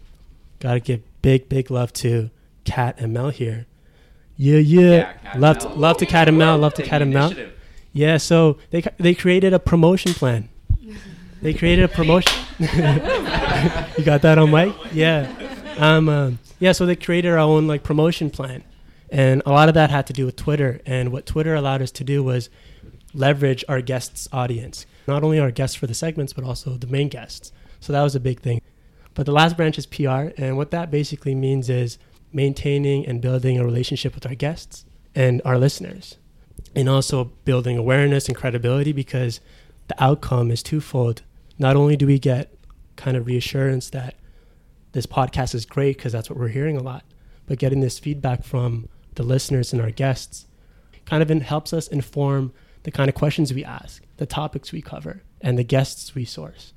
gotta 0.61 0.81
give 0.81 1.01
big 1.23 1.49
big 1.49 1.71
love 1.71 1.93
to 1.93 2.31
kat 2.65 2.95
and 2.99 3.12
mel 3.12 3.31
here 3.31 3.67
yeah, 4.37 4.59
yeah. 4.59 5.12
Yeah, 5.23 5.39
love, 5.39 5.59
to, 5.59 5.69
love 5.69 5.99
to 5.99 6.07
Kat 6.07 6.29
and 6.29 6.39
Mel. 6.39 6.59
Love 6.59 6.75
to 6.75 6.83
Kat 6.83 7.03
and 7.03 7.12
Mel. 7.12 7.33
Yeah, 7.93 8.17
so 8.17 8.59
they 8.71 8.83
they 8.99 9.15
created 9.15 9.53
a 9.53 9.59
promotion 9.59 10.15
plan. 10.15 10.49
They 11.43 11.53
created 11.53 11.85
a 11.85 11.89
promotion. 11.89 12.33
you 12.61 14.05
got 14.05 14.23
that 14.23 14.39
on 14.39 14.51
mic? 14.51 14.75
Yeah. 14.93 15.31
Um, 15.77 16.09
um, 16.09 16.39
yeah, 16.61 16.73
so 16.73 16.87
they 16.87 16.97
created 16.97 17.33
our 17.33 17.39
own 17.39 17.67
like 17.67 17.83
promotion 17.83 18.31
plan, 18.31 18.63
and 19.11 19.43
a 19.45 19.51
lot 19.51 19.69
of 19.69 19.75
that 19.75 19.91
had 19.91 20.07
to 20.07 20.13
do 20.13 20.25
with 20.25 20.37
Twitter. 20.37 20.81
And 20.87 21.11
what 21.11 21.27
Twitter 21.27 21.55
allowed 21.55 21.83
us 21.83 21.91
to 21.93 22.05
do 22.05 22.23
was 22.23 22.49
leverage 23.13 23.65
our 23.69 23.81
guests' 23.81 24.29
audience, 24.33 24.87
not 25.07 25.23
only 25.25 25.39
our 25.39 25.51
guests 25.51 25.77
for 25.77 25.87
the 25.87 25.95
segments, 25.95 26.33
but 26.33 26.45
also 26.45 26.77
the 26.77 26.87
main 26.87 27.09
guests. 27.09 27.53
So 27.81 27.93
that 27.93 28.03
was 28.03 28.15
a 28.15 28.21
big 28.21 28.41
thing. 28.41 28.63
But 29.15 29.27
the 29.27 29.33
last 29.33 29.57
branch 29.57 29.77
is 29.77 29.87
PR, 29.87 30.31
and 30.39 30.57
what 30.57 30.71
that 30.71 30.91
basically 30.91 31.35
means 31.35 31.69
is 31.69 31.99
maintaining 32.33 33.07
and 33.07 33.21
building 33.21 33.59
a 33.59 33.65
relationship 33.65 34.15
with 34.15 34.25
our 34.27 34.35
guests 34.35 34.85
and 35.15 35.43
our 35.45 35.59
listeners, 35.59 36.17
and 36.75 36.88
also 36.88 37.25
building 37.45 37.76
awareness 37.76 38.29
and 38.29 38.37
credibility 38.37 38.93
because 38.93 39.41
the 39.88 40.02
outcome 40.02 40.50
is 40.50 40.62
twofold. 40.62 41.23
Not 41.59 41.76
only 41.76 41.97
do 41.97 42.07
we 42.07 42.19
get 42.19 42.55
kind 42.97 43.17
of 43.17 43.26
reassurance 43.26 43.91
that 43.91 44.14
this 44.93 45.07
podcast 45.07 45.55
is 45.55 45.64
great 45.64 45.97
because 45.97 46.12
that's 46.12 46.31
what 46.31 46.38
we're 46.38 46.49
hearing 46.49 46.76
a 46.76 46.83
lot, 46.83 47.05
but 47.47 47.59
getting 47.59 47.81
this 47.81 47.99
feedback 47.99 48.45
from 48.45 48.88
the 49.14 49.23
listeners 49.23 49.73
and 49.73 49.83
our 49.83 49.91
guests 49.91 50.47
kind 51.05 51.23
of 51.23 51.43
helps 51.43 51.73
us 51.73 51.88
inform 51.88 52.52
the 52.85 52.91
kind 52.91 53.09
of 53.09 53.14
questions 53.14 53.52
we 53.52 53.64
ask, 53.64 54.02
the 54.17 54.26
topics 54.26 54.73
we 54.73 54.83
cover, 54.83 55.23
and 55.41 55.59
the 55.59 55.64
guests 55.64 56.14
we 56.14 56.25
source. 56.25 56.73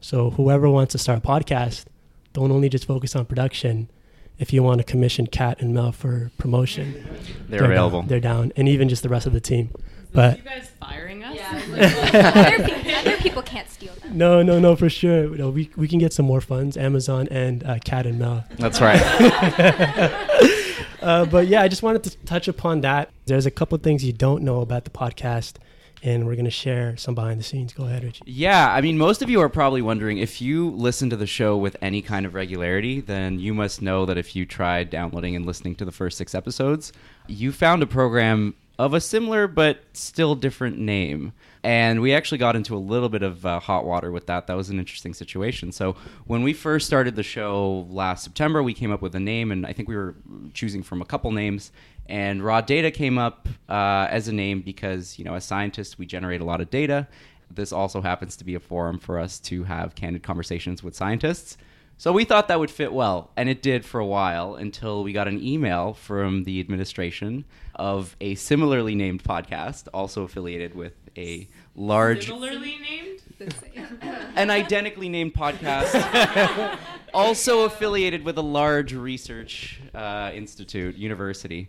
So 0.00 0.30
whoever 0.30 0.68
wants 0.68 0.92
to 0.92 0.98
start 0.98 1.18
a 1.18 1.22
podcast, 1.22 1.84
don't 2.32 2.52
only 2.52 2.68
just 2.68 2.86
focus 2.86 3.16
on 3.16 3.26
production. 3.26 3.90
If 4.38 4.52
you 4.52 4.62
want 4.62 4.78
to 4.78 4.84
commission 4.84 5.26
Kat 5.26 5.60
and 5.60 5.74
Mel 5.74 5.90
for 5.92 6.30
promotion, 6.38 7.04
They're 7.48 7.64
available. 7.64 8.00
Down, 8.02 8.08
they're 8.08 8.20
down, 8.20 8.52
and 8.56 8.68
even 8.68 8.88
just 8.88 9.02
the 9.02 9.08
rest 9.08 9.26
of 9.26 9.32
the 9.32 9.40
team. 9.40 9.70
But 10.12 10.38
you 10.38 10.44
guys 10.44 10.70
firing 10.80 11.24
us? 11.24 11.36
other, 11.72 12.64
pe- 12.64 12.94
other 12.94 13.16
people 13.18 13.42
can't 13.42 13.68
steal 13.68 13.92
them. 13.94 14.16
no, 14.16 14.42
no, 14.42 14.58
no, 14.58 14.76
for 14.76 14.88
sure. 14.88 15.28
No, 15.36 15.50
we 15.50 15.70
we 15.76 15.88
can 15.88 15.98
get 15.98 16.12
some 16.12 16.24
more 16.24 16.40
funds. 16.40 16.76
Amazon 16.76 17.28
and 17.30 17.64
uh, 17.64 17.78
Kat 17.84 18.06
and 18.06 18.18
Mel. 18.18 18.44
That's 18.58 18.80
right. 18.80 19.00
uh, 21.02 21.26
but 21.26 21.46
yeah, 21.48 21.62
I 21.62 21.68
just 21.68 21.82
wanted 21.82 22.04
to 22.04 22.16
touch 22.24 22.48
upon 22.48 22.80
that. 22.82 23.10
There's 23.26 23.46
a 23.46 23.50
couple 23.50 23.76
things 23.78 24.04
you 24.04 24.12
don't 24.12 24.42
know 24.42 24.60
about 24.60 24.84
the 24.84 24.90
podcast, 24.90 25.54
and 26.02 26.26
we're 26.26 26.36
gonna 26.36 26.50
share 26.50 26.96
some 26.96 27.14
behind 27.14 27.40
the 27.40 27.44
scenes. 27.44 27.72
Go 27.72 27.84
ahead, 27.84 28.04
Richie. 28.04 28.22
Yeah, 28.26 28.72
I 28.72 28.80
mean, 28.80 28.98
most 28.98 29.22
of 29.22 29.30
you 29.30 29.40
are 29.40 29.48
probably 29.48 29.82
wondering 29.82 30.18
if 30.18 30.40
you 30.40 30.70
listen 30.70 31.10
to 31.10 31.16
the 31.16 31.26
show 31.26 31.56
with 31.56 31.76
any 31.82 32.02
kind 32.02 32.26
of 32.26 32.34
regularity, 32.34 33.00
then 33.00 33.38
you 33.38 33.54
must 33.54 33.82
know 33.82 34.06
that 34.06 34.18
if 34.18 34.36
you 34.36 34.46
tried 34.46 34.90
downloading 34.90 35.36
and 35.36 35.46
listening 35.46 35.74
to 35.76 35.84
the 35.84 35.92
first 35.92 36.18
six 36.18 36.34
episodes, 36.34 36.92
you 37.26 37.52
found 37.52 37.82
a 37.82 37.86
program 37.86 38.54
of 38.78 38.94
a 38.94 39.00
similar 39.00 39.48
but 39.48 39.80
still 39.92 40.36
different 40.36 40.78
name. 40.78 41.32
And 41.64 42.00
we 42.00 42.14
actually 42.14 42.38
got 42.38 42.54
into 42.54 42.76
a 42.76 42.78
little 42.78 43.08
bit 43.08 43.22
of 43.22 43.44
uh, 43.44 43.58
hot 43.58 43.84
water 43.84 44.12
with 44.12 44.26
that. 44.26 44.46
That 44.46 44.56
was 44.56 44.70
an 44.70 44.78
interesting 44.78 45.12
situation. 45.12 45.72
So 45.72 45.96
when 46.26 46.44
we 46.44 46.52
first 46.52 46.86
started 46.86 47.16
the 47.16 47.24
show 47.24 47.86
last 47.90 48.22
September, 48.22 48.62
we 48.62 48.74
came 48.74 48.92
up 48.92 49.02
with 49.02 49.16
a 49.16 49.20
name, 49.20 49.50
and 49.50 49.66
I 49.66 49.72
think 49.72 49.88
we 49.88 49.96
were 49.96 50.14
choosing 50.54 50.84
from 50.84 51.02
a 51.02 51.04
couple 51.04 51.32
names. 51.32 51.72
And 52.08 52.42
raw 52.42 52.60
data 52.60 52.90
came 52.90 53.18
up 53.18 53.48
uh, 53.68 54.08
as 54.10 54.28
a 54.28 54.32
name 54.32 54.62
because, 54.62 55.18
you 55.18 55.24
know, 55.24 55.34
as 55.34 55.44
scientists, 55.44 55.98
we 55.98 56.06
generate 56.06 56.40
a 56.40 56.44
lot 56.44 56.60
of 56.60 56.70
data. 56.70 57.06
This 57.50 57.72
also 57.72 58.00
happens 58.00 58.36
to 58.36 58.44
be 58.44 58.54
a 58.54 58.60
forum 58.60 58.98
for 58.98 59.18
us 59.18 59.38
to 59.40 59.64
have 59.64 59.94
candid 59.94 60.22
conversations 60.22 60.82
with 60.82 60.94
scientists. 60.94 61.56
So 62.00 62.12
we 62.12 62.24
thought 62.24 62.46
that 62.46 62.60
would 62.60 62.70
fit 62.70 62.92
well, 62.92 63.32
and 63.36 63.48
it 63.48 63.60
did 63.60 63.84
for 63.84 63.98
a 63.98 64.06
while 64.06 64.54
until 64.54 65.02
we 65.02 65.12
got 65.12 65.26
an 65.26 65.42
email 65.44 65.94
from 65.94 66.44
the 66.44 66.60
administration 66.60 67.44
of 67.74 68.14
a 68.20 68.36
similarly 68.36 68.94
named 68.94 69.24
podcast, 69.24 69.88
also 69.92 70.22
affiliated 70.22 70.76
with 70.76 70.92
a 71.16 71.48
large, 71.74 72.26
Similarly 72.26 72.78
named? 72.78 73.20
an 74.36 74.50
identically 74.50 75.08
named 75.08 75.34
podcast, 75.34 76.78
also 77.14 77.64
affiliated 77.64 78.24
with 78.24 78.38
a 78.38 78.42
large 78.42 78.94
research 78.94 79.80
uh, 79.92 80.30
institute, 80.32 80.94
university. 80.94 81.68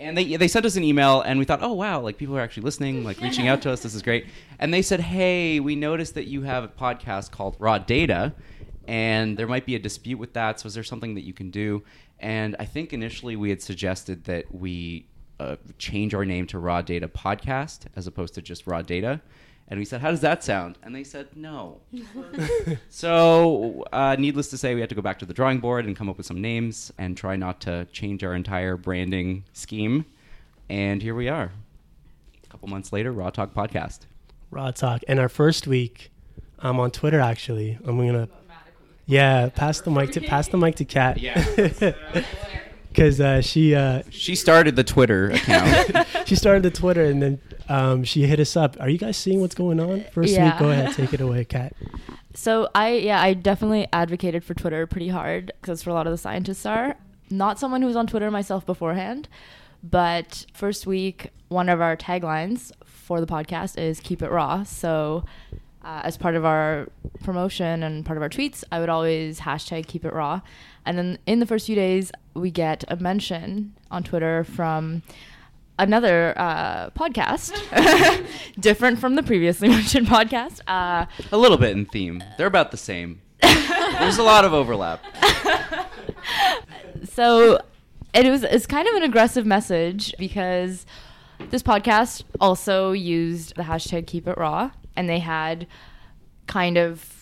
And 0.00 0.16
they 0.16 0.36
they 0.36 0.48
sent 0.48 0.64
us 0.64 0.76
an 0.76 0.84
email, 0.84 1.22
and 1.22 1.38
we 1.38 1.44
thought, 1.44 1.62
oh 1.62 1.72
wow, 1.72 2.00
like 2.00 2.18
people 2.18 2.36
are 2.36 2.40
actually 2.40 2.62
listening, 2.62 3.04
like 3.10 3.20
reaching 3.20 3.48
out 3.48 3.62
to 3.62 3.70
us. 3.70 3.82
This 3.82 3.94
is 3.94 4.02
great. 4.02 4.26
And 4.58 4.72
they 4.72 4.82
said, 4.82 5.00
hey, 5.00 5.60
we 5.60 5.74
noticed 5.74 6.14
that 6.14 6.26
you 6.26 6.42
have 6.42 6.64
a 6.64 6.68
podcast 6.68 7.30
called 7.30 7.56
Raw 7.58 7.78
Data, 7.78 8.32
and 8.86 9.36
there 9.36 9.46
might 9.46 9.66
be 9.66 9.74
a 9.74 9.78
dispute 9.78 10.18
with 10.18 10.34
that. 10.34 10.60
So 10.60 10.66
is 10.66 10.74
there 10.74 10.84
something 10.84 11.14
that 11.14 11.24
you 11.24 11.32
can 11.32 11.50
do? 11.50 11.82
And 12.20 12.56
I 12.58 12.64
think 12.64 12.92
initially 12.92 13.36
we 13.36 13.50
had 13.50 13.62
suggested 13.62 14.24
that 14.24 14.52
we 14.54 15.06
uh, 15.40 15.56
change 15.78 16.14
our 16.14 16.24
name 16.24 16.46
to 16.48 16.58
Raw 16.58 16.82
Data 16.82 17.08
Podcast 17.08 17.86
as 17.94 18.06
opposed 18.06 18.34
to 18.34 18.42
just 18.42 18.66
Raw 18.66 18.82
Data. 18.82 19.20
And 19.70 19.78
we 19.78 19.84
said, 19.84 20.00
how 20.00 20.10
does 20.10 20.22
that 20.22 20.42
sound? 20.42 20.78
And 20.82 20.94
they 20.94 21.04
said, 21.04 21.28
no. 21.36 21.80
so, 22.88 23.84
uh, 23.92 24.16
needless 24.18 24.48
to 24.48 24.58
say, 24.58 24.74
we 24.74 24.80
had 24.80 24.88
to 24.88 24.94
go 24.94 25.02
back 25.02 25.18
to 25.18 25.26
the 25.26 25.34
drawing 25.34 25.58
board 25.58 25.84
and 25.84 25.94
come 25.94 26.08
up 26.08 26.16
with 26.16 26.24
some 26.24 26.40
names 26.40 26.90
and 26.96 27.16
try 27.16 27.36
not 27.36 27.60
to 27.62 27.84
change 27.92 28.24
our 28.24 28.34
entire 28.34 28.78
branding 28.78 29.44
scheme. 29.52 30.06
And 30.70 31.02
here 31.02 31.14
we 31.14 31.28
are. 31.28 31.52
A 32.42 32.46
couple 32.48 32.68
months 32.68 32.94
later, 32.94 33.12
Raw 33.12 33.28
Talk 33.28 33.52
Podcast. 33.52 34.00
Raw 34.50 34.70
Talk. 34.70 35.02
And 35.06 35.20
our 35.20 35.28
first 35.28 35.66
week, 35.66 36.10
I'm 36.60 36.80
on 36.80 36.90
Twitter 36.90 37.20
actually. 37.20 37.78
I'm 37.84 37.98
gonna, 37.98 38.28
yeah, 39.04 39.50
pass 39.50 39.82
the 39.82 39.90
mic 39.90 40.12
to 40.12 40.22
pass 40.22 40.48
the 40.48 40.56
mic 40.56 40.76
to 40.76 40.86
Kat. 40.86 41.18
Yeah. 41.18 41.92
Because 42.98 43.20
uh, 43.20 43.40
she 43.40 43.76
uh, 43.76 44.02
She 44.10 44.34
started 44.34 44.74
the 44.74 44.82
Twitter 44.82 45.30
account. 45.30 46.04
she 46.26 46.34
started 46.34 46.64
the 46.64 46.70
Twitter 46.72 47.04
and 47.04 47.22
then 47.22 47.40
um, 47.68 48.02
she 48.02 48.26
hit 48.26 48.40
us 48.40 48.56
up. 48.56 48.76
Are 48.80 48.88
you 48.88 48.98
guys 48.98 49.16
seeing 49.16 49.40
what's 49.40 49.54
going 49.54 49.78
on? 49.78 50.04
First 50.12 50.32
Yeah. 50.32 50.50
week, 50.50 50.58
go 50.58 50.70
ahead, 50.70 50.94
take 50.94 51.14
it 51.14 51.20
away, 51.20 51.44
Kat. 51.44 51.74
So 52.34 52.68
I 52.72 52.90
yeah 52.92 53.20
I 53.20 53.34
definitely 53.34 53.88
advocated 53.92 54.44
for 54.44 54.54
Twitter 54.54 54.86
pretty 54.86 55.08
hard 55.08 55.50
because 55.60 55.82
for 55.82 55.90
a 55.90 55.94
lot 55.94 56.06
of 56.06 56.12
the 56.12 56.18
scientists 56.18 56.64
are 56.66 56.94
not 57.30 57.58
someone 57.58 57.80
who 57.80 57.88
was 57.88 57.96
on 57.96 58.06
Twitter 58.06 58.30
myself 58.30 58.64
beforehand, 58.64 59.28
but 59.82 60.46
first 60.54 60.86
week 60.86 61.32
one 61.48 61.68
of 61.68 61.80
our 61.80 61.96
taglines 61.96 62.70
for 62.84 63.20
the 63.20 63.26
podcast 63.26 63.76
is 63.76 63.98
keep 63.98 64.22
it 64.22 64.30
raw. 64.30 64.62
So 64.62 65.24
uh, 65.82 66.02
as 66.04 66.16
part 66.16 66.36
of 66.36 66.44
our 66.44 66.86
promotion 67.24 67.82
and 67.82 68.04
part 68.06 68.16
of 68.16 68.22
our 68.22 68.28
tweets, 68.28 68.62
I 68.70 68.78
would 68.78 68.88
always 68.90 69.40
hashtag 69.40 69.88
keep 69.88 70.04
it 70.04 70.12
raw, 70.12 70.40
and 70.88 70.96
then 70.96 71.18
in 71.26 71.38
the 71.38 71.44
first 71.44 71.66
few 71.66 71.74
days 71.74 72.10
we 72.32 72.50
get 72.50 72.82
a 72.88 72.96
mention 72.96 73.74
on 73.90 74.02
Twitter 74.02 74.42
from 74.42 75.02
another 75.78 76.32
uh, 76.38 76.88
podcast, 76.90 77.52
different 78.58 78.98
from 78.98 79.14
the 79.14 79.22
previously 79.22 79.68
mentioned 79.78 80.06
podcast. 80.06 80.60
Uh, 80.66 81.04
a 81.30 81.36
little 81.36 81.58
bit 81.58 81.72
in 81.72 81.84
theme. 81.84 82.24
They're 82.38 82.46
about 82.46 82.70
the 82.70 82.78
same. 82.78 83.20
There's 83.42 84.16
a 84.16 84.22
lot 84.22 84.46
of 84.46 84.54
overlap. 84.54 85.04
so 87.04 87.60
it 88.14 88.30
was 88.30 88.42
it's 88.42 88.66
kind 88.66 88.88
of 88.88 88.94
an 88.94 89.02
aggressive 89.02 89.44
message 89.44 90.14
because 90.18 90.86
this 91.50 91.62
podcast 91.62 92.24
also 92.40 92.92
used 92.92 93.54
the 93.56 93.62
hashtag 93.62 94.06
keep 94.06 94.26
it 94.26 94.38
raw 94.38 94.70
and 94.96 95.06
they 95.06 95.18
had 95.18 95.66
kind 96.46 96.78
of 96.78 97.18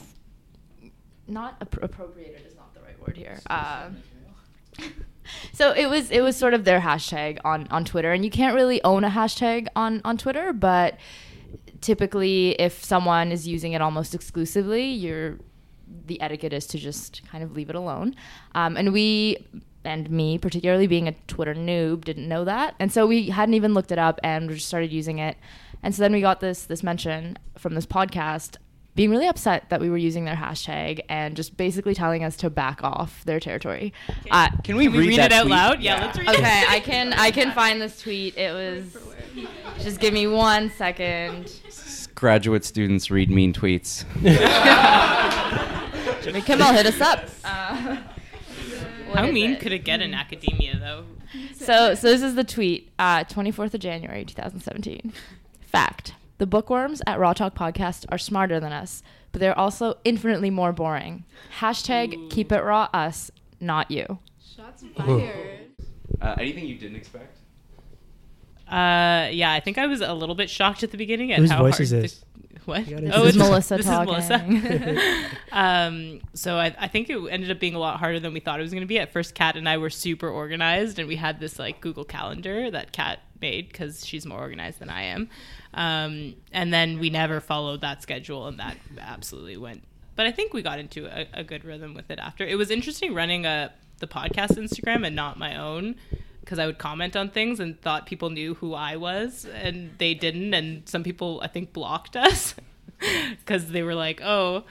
not 1.26 1.58
appro- 1.60 1.82
appropriated 1.82 2.46
is 2.46 2.54
not 2.54 2.72
the 2.74 2.80
right 2.80 2.95
here. 3.14 3.38
Uh, 3.48 3.90
so 5.52 5.72
it 5.72 5.88
was 5.88 6.10
it 6.10 6.20
was 6.20 6.36
sort 6.36 6.54
of 6.54 6.64
their 6.64 6.80
hashtag 6.80 7.38
on 7.44 7.66
on 7.70 7.84
twitter. 7.84 8.12
And 8.12 8.24
you 8.24 8.30
can't 8.30 8.54
really 8.54 8.82
own 8.84 9.04
a 9.04 9.10
hashtag 9.10 9.68
on 9.76 10.00
on 10.04 10.16
twitter 10.16 10.52
but 10.52 10.98
typically 11.80 12.50
if 12.60 12.82
someone 12.82 13.30
is 13.30 13.46
using 13.46 13.72
it 13.72 13.82
almost 13.82 14.14
exclusively 14.14 14.86
you're 14.86 15.38
the 16.06 16.20
etiquette 16.20 16.52
is 16.52 16.66
to 16.66 16.78
just 16.78 17.22
kind 17.30 17.44
of 17.44 17.52
leave 17.52 17.70
it 17.70 17.76
alone. 17.76 18.14
Um, 18.54 18.76
and 18.76 18.92
we 18.92 19.46
and 19.84 20.10
me 20.10 20.36
particularly 20.36 20.88
being 20.88 21.06
a 21.06 21.12
twitter 21.28 21.54
noob 21.54 22.04
didn't 22.04 22.28
know 22.28 22.44
that. 22.44 22.74
And 22.78 22.92
so 22.92 23.06
we 23.06 23.30
hadn't 23.30 23.54
even 23.54 23.74
looked 23.74 23.92
it 23.92 23.98
up 23.98 24.20
and 24.22 24.48
we 24.48 24.54
just 24.54 24.68
started 24.68 24.92
using 24.92 25.18
it. 25.18 25.36
And 25.82 25.94
so 25.94 26.02
then 26.02 26.12
we 26.12 26.20
got 26.20 26.40
this 26.40 26.64
this 26.64 26.82
mention 26.82 27.38
from 27.56 27.74
this 27.74 27.86
podcast 27.86 28.56
being 28.96 29.10
really 29.10 29.28
upset 29.28 29.68
that 29.70 29.80
we 29.80 29.88
were 29.90 29.96
using 29.96 30.24
their 30.24 30.34
hashtag 30.34 31.00
and 31.08 31.36
just 31.36 31.56
basically 31.56 31.94
telling 31.94 32.24
us 32.24 32.36
to 32.38 32.50
back 32.50 32.82
off 32.82 33.24
their 33.24 33.38
territory. 33.38 33.92
Uh, 34.30 34.48
Can 34.64 34.76
we 34.76 34.88
read 34.88 35.18
that 35.18 35.30
it 35.30 35.34
out 35.34 35.42
tweet? 35.42 35.50
loud? 35.52 35.80
Yeah, 35.82 35.98
Yeah, 36.00 36.06
let's 36.06 36.18
read 36.18 36.28
Okay, 36.30 36.62
it. 36.62 36.70
I 36.70 36.80
can 36.80 37.12
I 37.12 37.30
can 37.30 37.52
find 37.52 37.80
this 37.80 38.00
tweet. 38.00 38.36
It 38.36 38.52
was 38.52 38.96
just 39.80 40.00
give 40.00 40.12
me 40.12 40.26
one 40.26 40.70
second. 40.72 41.52
Graduate 42.16 42.64
students 42.64 43.10
read 43.10 43.30
mean 43.30 43.52
tweets. 43.52 44.04
Jimmy 46.22 46.40
Kimmel 46.40 46.72
hit 46.72 46.86
us 46.86 47.00
up. 47.00 47.24
Uh, 47.44 47.96
what 49.08 49.18
How 49.18 49.24
is 49.26 49.34
mean 49.34 49.52
it? 49.52 49.60
could 49.60 49.72
it 49.72 49.84
get 49.84 50.00
in 50.00 50.14
academia, 50.14 50.78
though? 50.78 51.04
So, 51.54 51.94
so 51.94 52.08
this 52.08 52.22
is 52.22 52.34
the 52.34 52.44
tweet, 52.44 52.90
uh, 52.98 53.24
24th 53.24 53.74
of 53.74 53.80
January, 53.80 54.24
2017. 54.24 55.12
Fact: 55.60 56.14
The 56.38 56.46
bookworms 56.46 57.00
at 57.06 57.18
Raw 57.18 57.32
Talk 57.32 57.54
Podcast 57.54 58.04
are 58.10 58.18
smarter 58.18 58.60
than 58.60 58.72
us, 58.72 59.02
but 59.32 59.40
they're 59.40 59.58
also 59.58 59.94
infinitely 60.04 60.50
more 60.50 60.72
boring. 60.72 61.24
Hashtag 61.60 62.30
Keep 62.30 62.52
It 62.52 62.62
Raw 62.62 62.88
Us, 62.92 63.30
not 63.60 63.90
you. 63.90 64.18
Shots 64.56 64.84
fired. 64.96 65.70
Uh, 66.20 66.34
anything 66.38 66.66
you 66.66 66.76
didn't 66.76 66.96
expect? 66.96 67.38
Uh, 68.68 69.28
yeah, 69.30 69.52
I 69.52 69.60
think 69.60 69.78
I 69.78 69.86
was 69.86 70.00
a 70.00 70.12
little 70.12 70.34
bit 70.34 70.50
shocked 70.50 70.82
at 70.82 70.90
the 70.90 70.96
beginning 70.98 71.32
at 71.32 71.38
Whose 71.38 71.50
how 71.50 71.62
voice 71.62 71.74
hard 71.74 71.80
is 71.82 71.90
the- 71.90 71.96
this? 72.02 72.24
what? 72.64 72.86
You 72.88 72.96
gotta- 72.96 73.06
This 73.06 73.14
is 73.16 73.36
it's- 73.36 73.48
Melissa 73.48 73.76
this 73.76 73.86
talking. 73.86 74.14
is 74.14 74.28
Melissa. 74.80 75.36
um, 75.52 76.20
so 76.34 76.56
I, 76.58 76.74
I 76.78 76.88
think 76.88 77.08
it 77.08 77.16
ended 77.30 77.50
up 77.50 77.60
being 77.60 77.74
a 77.76 77.78
lot 77.78 77.98
harder 77.98 78.18
than 78.18 78.32
we 78.32 78.40
thought 78.40 78.58
it 78.58 78.62
was 78.64 78.72
going 78.72 78.80
to 78.82 78.86
be. 78.88 78.98
At 78.98 79.12
first, 79.12 79.34
Kat 79.34 79.56
and 79.56 79.68
I 79.68 79.78
were 79.78 79.88
super 79.90 80.28
organized, 80.28 80.98
and 80.98 81.06
we 81.06 81.16
had 81.16 81.38
this 81.38 81.58
like 81.60 81.80
Google 81.80 82.04
Calendar 82.04 82.70
that 82.72 82.92
Kat 82.92 83.20
made 83.40 83.68
because 83.68 84.04
she's 84.04 84.26
more 84.26 84.38
organized 84.38 84.78
than 84.78 84.90
I 84.90 85.02
am. 85.02 85.28
Um, 85.74 86.34
and 86.52 86.72
then 86.72 86.98
we 86.98 87.10
never 87.10 87.40
followed 87.40 87.80
that 87.82 88.02
schedule, 88.02 88.46
and 88.46 88.58
that 88.58 88.76
absolutely 88.98 89.56
went. 89.56 89.82
But 90.14 90.26
I 90.26 90.32
think 90.32 90.54
we 90.54 90.62
got 90.62 90.78
into 90.78 91.06
a, 91.06 91.28
a 91.34 91.44
good 91.44 91.64
rhythm 91.64 91.94
with 91.94 92.10
it 92.10 92.18
after. 92.18 92.44
It 92.44 92.56
was 92.56 92.70
interesting 92.70 93.14
running 93.14 93.44
a 93.44 93.72
the 93.98 94.06
podcast 94.06 94.58
Instagram 94.58 95.06
and 95.06 95.16
not 95.16 95.38
my 95.38 95.56
own 95.56 95.96
because 96.40 96.58
I 96.58 96.66
would 96.66 96.78
comment 96.78 97.16
on 97.16 97.30
things 97.30 97.60
and 97.60 97.80
thought 97.80 98.06
people 98.06 98.30
knew 98.30 98.54
who 98.54 98.74
I 98.74 98.96
was, 98.96 99.46
and 99.46 99.90
they 99.98 100.14
didn't. 100.14 100.54
And 100.54 100.88
some 100.88 101.02
people, 101.02 101.40
I 101.42 101.48
think, 101.48 101.72
blocked 101.72 102.16
us 102.16 102.54
because 103.38 103.70
they 103.70 103.82
were 103.82 103.94
like, 103.94 104.20
"Oh, 104.22 104.64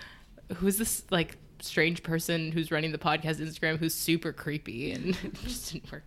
who's 0.55 0.77
this 0.77 1.03
like 1.11 1.37
strange 1.59 2.03
person 2.03 2.51
who's 2.51 2.71
running 2.71 2.91
the 2.91 2.97
podcast 2.97 3.39
Instagram 3.39 3.77
who's 3.77 3.93
super 3.93 4.31
creepy?" 4.33 4.91
And 4.91 5.15
just 5.43 5.73
didn't 5.73 5.91
work. 5.91 6.03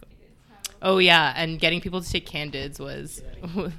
Oh 0.82 0.98
yeah, 0.98 1.32
and 1.36 1.58
getting 1.58 1.80
people 1.80 2.00
to 2.00 2.10
take 2.10 2.26
candids 2.26 2.78
was. 2.78 3.22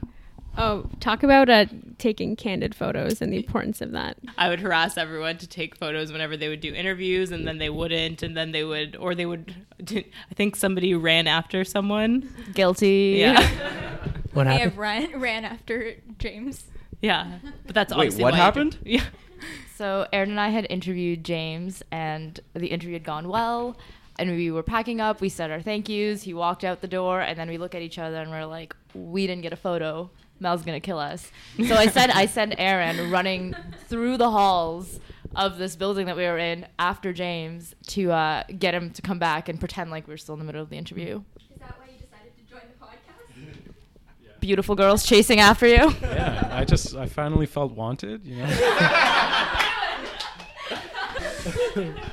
Oh, 0.57 0.89
talk 0.99 1.23
about 1.23 1.47
uh, 1.49 1.67
taking 1.99 2.35
candid 2.35 2.75
photos 2.75 3.21
and 3.21 3.31
the 3.31 3.37
importance 3.37 3.79
of 3.79 3.91
that. 3.91 4.17
I 4.37 4.49
would 4.49 4.59
harass 4.59 4.97
everyone 4.97 5.37
to 5.37 5.47
take 5.47 5.77
photos 5.77 6.11
whenever 6.11 6.35
they 6.35 6.49
would 6.49 6.59
do 6.59 6.73
interviews, 6.73 7.31
and 7.31 7.47
then 7.47 7.59
they 7.59 7.69
wouldn't, 7.69 8.23
and 8.23 8.35
then 8.35 8.51
they 8.51 8.65
would, 8.65 8.97
or 8.97 9.15
they 9.15 9.25
would. 9.25 9.55
I 9.89 10.33
think 10.33 10.57
somebody 10.57 10.93
ran 10.95 11.27
after 11.27 11.63
someone. 11.63 12.29
Guilty. 12.53 13.17
Yeah. 13.19 13.47
What 14.33 14.45
I 14.47 14.53
happened? 14.53 14.71
have 14.71 14.77
ran 14.77 15.19
ran 15.19 15.45
after 15.45 15.95
James. 16.19 16.65
Yeah, 17.01 17.39
but 17.65 17.73
that's 17.73 17.95
Wait, 17.95 18.13
what 18.15 18.33
why 18.33 18.37
happened? 18.37 18.77
Yeah. 18.83 19.03
So 19.75 20.07
Erin 20.13 20.29
and 20.31 20.39
I 20.39 20.49
had 20.49 20.67
interviewed 20.69 21.23
James, 21.23 21.81
and 21.91 22.39
the 22.53 22.67
interview 22.67 22.93
had 22.93 23.03
gone 23.03 23.27
well. 23.29 23.77
And 24.19 24.35
we 24.35 24.51
were 24.51 24.63
packing 24.63 24.99
up. 24.99 25.21
We 25.21 25.29
said 25.29 25.49
our 25.49 25.61
thank 25.61 25.87
yous. 25.87 26.23
He 26.23 26.33
walked 26.33 26.65
out 26.65 26.81
the 26.81 26.89
door, 26.89 27.21
and 27.21 27.39
then 27.39 27.47
we 27.47 27.57
look 27.57 27.73
at 27.73 27.81
each 27.81 27.97
other 27.97 28.17
and 28.17 28.29
we're 28.29 28.45
like, 28.45 28.75
"We 28.93 29.25
didn't 29.25 29.43
get 29.43 29.53
a 29.53 29.55
photo. 29.55 30.11
Mel's 30.41 30.63
gonna 30.63 30.81
kill 30.81 30.99
us." 30.99 31.31
So 31.67 31.75
I 31.75 31.87
said, 31.87 32.09
I 32.09 32.25
sent 32.25 32.55
Erin 32.57 33.09
running 33.09 33.55
through 33.87 34.17
the 34.17 34.29
halls 34.29 34.99
of 35.35 35.57
this 35.57 35.77
building 35.77 36.05
that 36.07 36.17
we 36.17 36.23
were 36.23 36.37
in 36.37 36.67
after 36.77 37.13
James 37.13 37.75
to 37.87 38.11
uh, 38.11 38.43
get 38.57 38.73
him 38.73 38.91
to 38.91 39.01
come 39.01 39.19
back 39.19 39.47
and 39.47 39.57
pretend 39.57 39.89
like 39.89 40.05
we 40.05 40.13
were 40.13 40.17
still 40.17 40.33
in 40.33 40.39
the 40.39 40.45
middle 40.45 40.61
of 40.61 40.69
the 40.69 40.77
interview. 40.77 41.21
Is 41.53 41.59
that 41.59 41.79
why 41.79 41.85
you 41.87 41.93
decided 41.99 42.35
to 42.35 42.43
join 42.51 42.61
the 42.77 42.85
podcast? 42.85 43.73
beautiful 44.41 44.75
girls 44.75 45.05
chasing 45.05 45.39
after 45.39 45.67
you. 45.67 45.93
Yeah, 46.01 46.49
I 46.51 46.65
just 46.65 46.95
I 46.95 47.07
finally 47.07 47.45
felt 47.45 47.71
wanted. 47.71 48.25
You 48.25 48.37
know. 48.37 49.55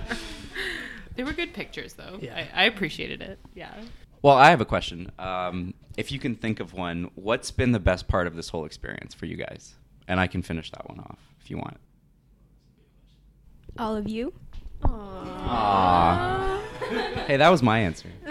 They 1.17 1.25
were 1.25 1.33
good 1.33 1.55
pictures, 1.55 1.95
though. 1.95 2.19
Yeah. 2.21 2.47
I, 2.55 2.63
I 2.63 2.65
appreciated 2.67 3.23
it. 3.23 3.39
Yeah. 3.55 3.73
Well, 4.23 4.37
I 4.37 4.51
have 4.51 4.61
a 4.61 4.67
question. 4.67 5.11
Um, 5.19 5.75
if 5.97 6.13
you 6.13 6.19
can 6.19 6.35
think 6.35 6.61
of 6.61 6.75
one, 6.75 7.11
what's 7.15 7.51
been 7.51 7.73
the 7.73 7.81
best 7.81 8.07
part 8.09 8.27
of 8.27 8.37
this 8.37 8.51
whole 8.51 8.65
experience 8.65 9.15
for 9.15 9.27
you 9.27 9.37
guys? 9.37 9.75
And 10.09 10.21
I 10.21 10.27
can 10.27 10.43
finish 10.43 10.71
that 10.71 10.89
one 10.89 11.01
off 11.01 11.19
if 11.41 11.51
you 11.51 11.57
want. 11.57 11.79
All 13.79 13.97
of 13.97 14.09
you. 14.09 14.33
Aww. 14.83 16.61
hey, 17.27 17.37
that 17.37 17.49
was 17.49 17.63
my 17.63 17.79
answer. 17.81 18.09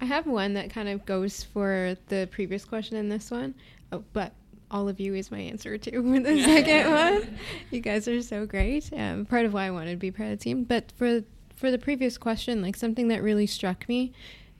I 0.00 0.04
have 0.04 0.26
one 0.26 0.54
that 0.54 0.70
kind 0.70 0.88
of 0.88 1.06
goes 1.06 1.44
for 1.44 1.96
the 2.08 2.28
previous 2.32 2.64
question 2.64 2.96
in 2.96 3.08
this 3.08 3.30
one, 3.30 3.54
oh, 3.92 4.02
but 4.12 4.32
all 4.72 4.88
of 4.88 4.98
you 4.98 5.14
is 5.14 5.30
my 5.30 5.38
answer 5.38 5.76
to 5.78 5.90
the 6.22 6.42
second 6.42 6.90
one. 6.90 7.38
You 7.70 7.80
guys 7.80 8.08
are 8.08 8.22
so 8.22 8.46
great. 8.46 8.90
Um, 8.96 9.26
part 9.26 9.44
of 9.44 9.52
why 9.52 9.66
I 9.66 9.70
wanted 9.70 9.92
to 9.92 9.96
be 9.98 10.10
part 10.10 10.30
of 10.30 10.38
the 10.38 10.42
team, 10.42 10.64
but 10.64 10.90
for 10.96 11.22
for 11.54 11.70
the 11.70 11.78
previous 11.78 12.18
question, 12.18 12.62
like 12.62 12.74
something 12.74 13.08
that 13.08 13.22
really 13.22 13.46
struck 13.46 13.88
me 13.88 14.12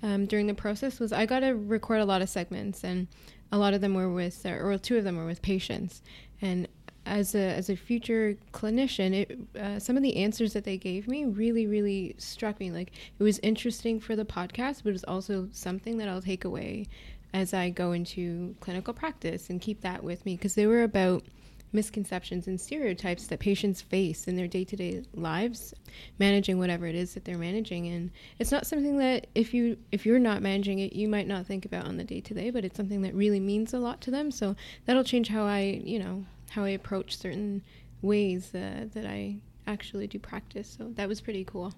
um, 0.03 0.27
during 0.27 0.47
the 0.47 0.55
process 0.55 1.01
was 1.01 1.13
I 1.13 1.27
got 1.27 1.41
to 1.41 1.53
record 1.53 2.01
a 2.01 2.05
lot 2.05 2.23
of 2.23 2.29
segments, 2.29 2.85
and 2.85 3.09
a 3.51 3.59
lot 3.59 3.75
of 3.75 3.81
them 3.81 3.95
were 3.95 4.13
with, 4.13 4.45
or 4.47 4.79
two 4.79 4.99
of 4.99 5.05
them 5.05 5.17
were 5.17 5.27
with 5.27 5.43
patients, 5.43 6.03
and 6.41 6.69
as 7.05 7.35
a 7.35 7.41
as 7.41 7.69
a 7.69 7.77
future 7.77 8.37
clinician, 8.53 9.13
it, 9.13 9.39
uh, 9.59 9.79
some 9.79 9.97
of 9.97 10.03
the 10.03 10.17
answers 10.17 10.53
that 10.53 10.65
they 10.65 10.77
gave 10.77 11.09
me 11.09 11.25
really 11.25 11.67
really 11.67 12.15
struck 12.19 12.61
me. 12.61 12.71
Like 12.71 12.93
it 13.19 13.23
was 13.23 13.41
interesting 13.41 13.99
for 13.99 14.15
the 14.15 14.25
podcast, 14.25 14.83
but 14.85 14.91
it 14.91 14.93
was 14.93 15.05
also 15.05 15.49
something 15.53 15.99
that 15.99 16.09
I'll 16.09 16.23
take 16.23 16.45
away 16.45 16.87
as 17.35 17.55
I 17.55 17.71
go 17.71 17.93
into 17.93 18.55
clinical 18.61 18.95
practice 18.95 19.51
and 19.51 19.61
keep 19.61 19.81
that 19.83 20.03
with 20.03 20.25
me 20.27 20.37
because 20.37 20.55
they 20.55 20.67
were 20.67 20.83
about 20.83 21.25
misconceptions 21.73 22.47
and 22.47 22.61
stereotypes 22.61 23.29
that 23.29 23.39
patients 23.39 23.81
face 23.81 24.29
in 24.29 24.37
their 24.37 24.47
day-to-day 24.47 25.03
lives 25.15 25.73
managing 26.19 26.59
whatever 26.59 26.87
it 26.87 26.95
is 26.95 27.15
that 27.15 27.25
they're 27.25 27.39
managing. 27.39 27.89
And 27.89 28.11
it's 28.39 28.53
not 28.53 28.67
something 28.67 28.99
that 28.99 29.27
if 29.35 29.55
you 29.55 29.79
if 29.91 30.05
you're 30.05 30.19
not 30.19 30.43
managing 30.43 30.81
it 30.81 30.93
you 30.93 31.09
might 31.09 31.27
not 31.27 31.47
think 31.47 31.65
about 31.65 31.87
on 31.87 31.97
the 31.97 32.05
day-to-day 32.05 32.51
but 32.51 32.65
it's 32.65 32.77
something 32.77 33.03
that 33.03 33.15
really 33.15 33.41
means 33.41 33.73
a 33.73 33.79
lot 33.79 34.01
to 34.03 34.11
them. 34.11 34.31
So 34.31 34.55
that'll 34.85 35.05
change 35.05 35.29
how 35.29 35.45
I 35.45 35.81
you 35.83 35.99
know 35.99 36.25
how 36.51 36.65
I 36.65 36.71
approach 36.71 37.17
certain 37.17 37.63
ways 38.03 38.55
uh, 38.55 38.89
that 38.93 39.07
I 39.07 39.37
actually 39.67 40.07
do 40.07 40.19
practice. 40.19 40.75
So 40.77 40.91
that 40.97 41.09
was 41.09 41.21
pretty 41.21 41.45
cool 41.45 41.73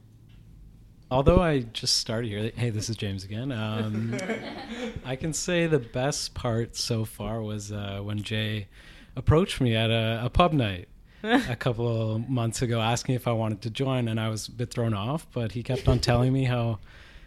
Although 1.15 1.41
I 1.41 1.61
just 1.61 1.99
started 1.99 2.27
here, 2.29 2.51
hey, 2.57 2.71
this 2.71 2.91
is 2.91 2.97
James 2.97 3.23
again. 3.23 3.53
Um, 3.53 4.19
I 5.05 5.15
can 5.15 5.33
say 5.33 5.69
the 5.69 5.79
best 5.79 6.35
part 6.35 6.75
so 6.75 7.05
far 7.05 7.41
was 7.41 7.71
uh, 7.71 8.01
when 8.03 8.21
Jay 8.21 8.67
approached 9.15 9.61
me 9.61 9.77
at 9.77 9.91
a, 9.91 10.23
a 10.25 10.29
pub 10.29 10.53
night 10.53 10.89
a 11.23 11.55
couple 11.55 12.15
of 12.17 12.29
months 12.29 12.63
ago, 12.63 12.81
asking 12.81 13.15
if 13.15 13.29
I 13.29 13.33
wanted 13.33 13.63
to 13.63 13.71
join, 13.71 14.09
and 14.09 14.19
I 14.19 14.29
was 14.29 14.49
a 14.49 14.51
bit 14.51 14.73
thrown 14.73 14.93
off. 14.93 15.29
But 15.31 15.53
he 15.53 15.63
kept 15.63 15.87
on 15.87 16.01
telling 16.01 16.33
me 16.33 16.47
how 16.47 16.81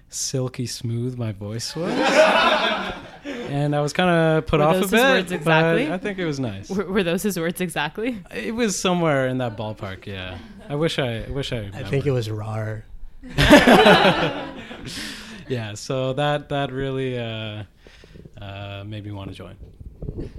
silky 0.09 0.65
smooth 0.65 1.17
my 1.17 1.31
voice 1.31 1.73
was, 1.73 1.93
and 3.23 3.73
I 3.73 3.79
was 3.79 3.93
kind 3.93 4.09
of 4.09 4.47
put 4.47 4.59
Were 4.59 4.65
off 4.65 4.73
those 4.73 4.91
a 4.91 4.97
his 4.97 5.29
bit. 5.29 5.31
words 5.31 5.45
but? 5.45 5.77
I 5.77 5.97
think 5.97 6.19
it 6.19 6.25
was 6.25 6.41
nice. 6.41 6.69
Were, 6.69 6.91
were 6.91 7.03
those 7.03 7.23
his 7.23 7.39
words 7.39 7.61
exactly? 7.61 8.21
It 8.35 8.53
was 8.53 8.77
somewhere 8.77 9.29
in 9.29 9.37
that 9.37 9.55
ballpark. 9.55 10.05
Yeah, 10.07 10.37
I 10.67 10.75
wish 10.75 10.99
I, 10.99 11.23
I 11.23 11.29
wish 11.29 11.53
I. 11.53 11.71
I 11.73 11.83
think 11.83 12.05
it 12.05 12.11
was 12.11 12.29
rar. 12.29 12.83
yeah, 15.47 15.73
so 15.73 16.13
that 16.13 16.49
that 16.49 16.71
really 16.71 17.17
uh, 17.17 17.63
uh, 18.41 18.83
made 18.85 19.05
me 19.05 19.11
want 19.11 19.29
to 19.29 19.35
join. 19.35 19.55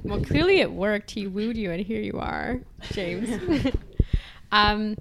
Well, 0.03 0.23
clearly 0.23 0.61
it 0.61 0.73
worked. 0.73 1.11
He 1.11 1.27
wooed 1.27 1.57
you, 1.57 1.71
and 1.71 1.85
here 1.85 2.01
you 2.01 2.19
are, 2.19 2.61
James. 2.93 3.29
um, 4.53 4.97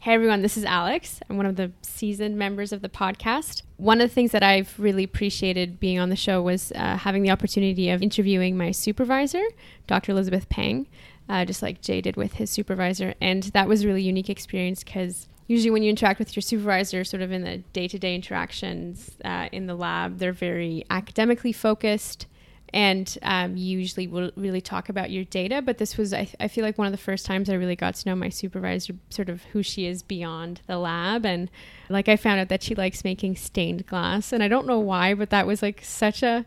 hey, 0.00 0.14
everyone, 0.14 0.42
this 0.42 0.56
is 0.56 0.64
Alex. 0.64 1.20
I'm 1.28 1.36
one 1.36 1.46
of 1.46 1.56
the 1.56 1.72
seasoned 1.82 2.36
members 2.36 2.72
of 2.72 2.82
the 2.82 2.88
podcast. 2.88 3.62
One 3.76 4.00
of 4.00 4.08
the 4.08 4.14
things 4.14 4.32
that 4.32 4.42
I've 4.42 4.78
really 4.78 5.04
appreciated 5.04 5.80
being 5.80 5.98
on 5.98 6.10
the 6.10 6.16
show 6.16 6.42
was 6.42 6.72
uh, 6.76 6.98
having 6.98 7.22
the 7.22 7.30
opportunity 7.30 7.90
of 7.90 8.02
interviewing 8.02 8.56
my 8.56 8.70
supervisor, 8.70 9.42
Dr. 9.86 10.12
Elizabeth 10.12 10.48
Pang, 10.48 10.86
uh, 11.28 11.44
just 11.44 11.62
like 11.62 11.80
Jay 11.80 12.00
did 12.00 12.16
with 12.16 12.34
his 12.34 12.50
supervisor. 12.50 13.14
And 13.20 13.44
that 13.44 13.68
was 13.68 13.82
a 13.82 13.86
really 13.86 14.02
unique 14.02 14.30
experience 14.30 14.84
because 14.84 15.28
usually 15.46 15.70
when 15.70 15.82
you 15.82 15.90
interact 15.90 16.18
with 16.18 16.34
your 16.34 16.42
supervisor 16.42 17.04
sort 17.04 17.22
of 17.22 17.32
in 17.32 17.42
the 17.42 17.58
day-to-day 17.72 18.14
interactions 18.14 19.16
uh, 19.24 19.48
in 19.52 19.66
the 19.66 19.74
lab 19.74 20.18
they're 20.18 20.32
very 20.32 20.84
academically 20.90 21.52
focused 21.52 22.26
and 22.72 23.16
um, 23.22 23.56
you 23.56 23.78
usually 23.78 24.06
will 24.06 24.30
really 24.36 24.60
talk 24.60 24.88
about 24.88 25.10
your 25.10 25.24
data. 25.24 25.62
But 25.62 25.78
this 25.78 25.96
was 25.96 26.12
I, 26.12 26.28
I 26.40 26.48
feel 26.48 26.64
like 26.64 26.78
one 26.78 26.86
of 26.86 26.92
the 26.92 26.98
first 26.98 27.26
times 27.26 27.48
i 27.48 27.54
really 27.54 27.76
got 27.76 27.94
to 27.94 28.08
know 28.08 28.14
my 28.14 28.28
supervisor 28.28 28.94
sort 29.10 29.28
of 29.28 29.42
who 29.44 29.62
she 29.62 29.86
is 29.86 30.02
beyond 30.02 30.60
the 30.66 30.78
lab. 30.78 31.24
And 31.24 31.50
like 31.88 32.08
i 32.08 32.16
found 32.16 32.40
out 32.40 32.48
that 32.48 32.62
she 32.62 32.74
likes 32.74 33.04
making 33.04 33.36
stained 33.36 33.86
glass. 33.86 34.32
And 34.32 34.42
i 34.42 34.48
don't 34.48 34.66
know 34.66 34.80
why 34.80 35.14
but 35.14 35.30
that 35.30 35.46
was 35.46 35.62
like 35.62 35.80
such 35.82 36.22
a 36.22 36.44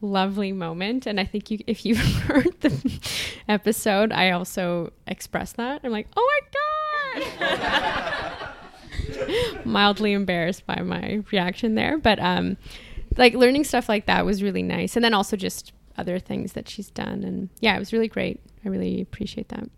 lovely 0.00 0.52
moment. 0.52 1.06
And 1.06 1.18
i 1.18 1.24
think 1.24 1.50
you 1.50 1.58
if 1.66 1.84
you've 1.84 1.98
heard 2.22 2.60
the 2.60 3.00
episode 3.48 4.12
i 4.12 4.30
also 4.30 4.92
expressed 5.06 5.56
that. 5.56 5.80
I'm 5.84 5.92
like 5.92 6.08
oh 6.16 6.40
my 6.42 6.48
god 6.52 6.65
mildly 9.64 10.12
embarrassed 10.12 10.66
by 10.66 10.80
my 10.82 11.22
reaction 11.30 11.74
there 11.74 11.98
but 11.98 12.18
um 12.20 12.56
like 13.16 13.34
learning 13.34 13.64
stuff 13.64 13.88
like 13.88 14.06
that 14.06 14.24
was 14.24 14.42
really 14.42 14.62
nice. 14.62 14.96
And 14.96 15.04
then 15.04 15.14
also 15.14 15.36
just 15.36 15.72
other 15.98 16.18
things 16.18 16.52
that 16.52 16.68
she's 16.68 16.90
done 16.90 17.24
and 17.24 17.48
yeah 17.60 17.76
it 17.76 17.78
was 17.78 17.92
really 17.92 18.08
great. 18.08 18.40
I 18.64 18.68
really 18.68 19.00
appreciate 19.00 19.48
that. 19.48 19.68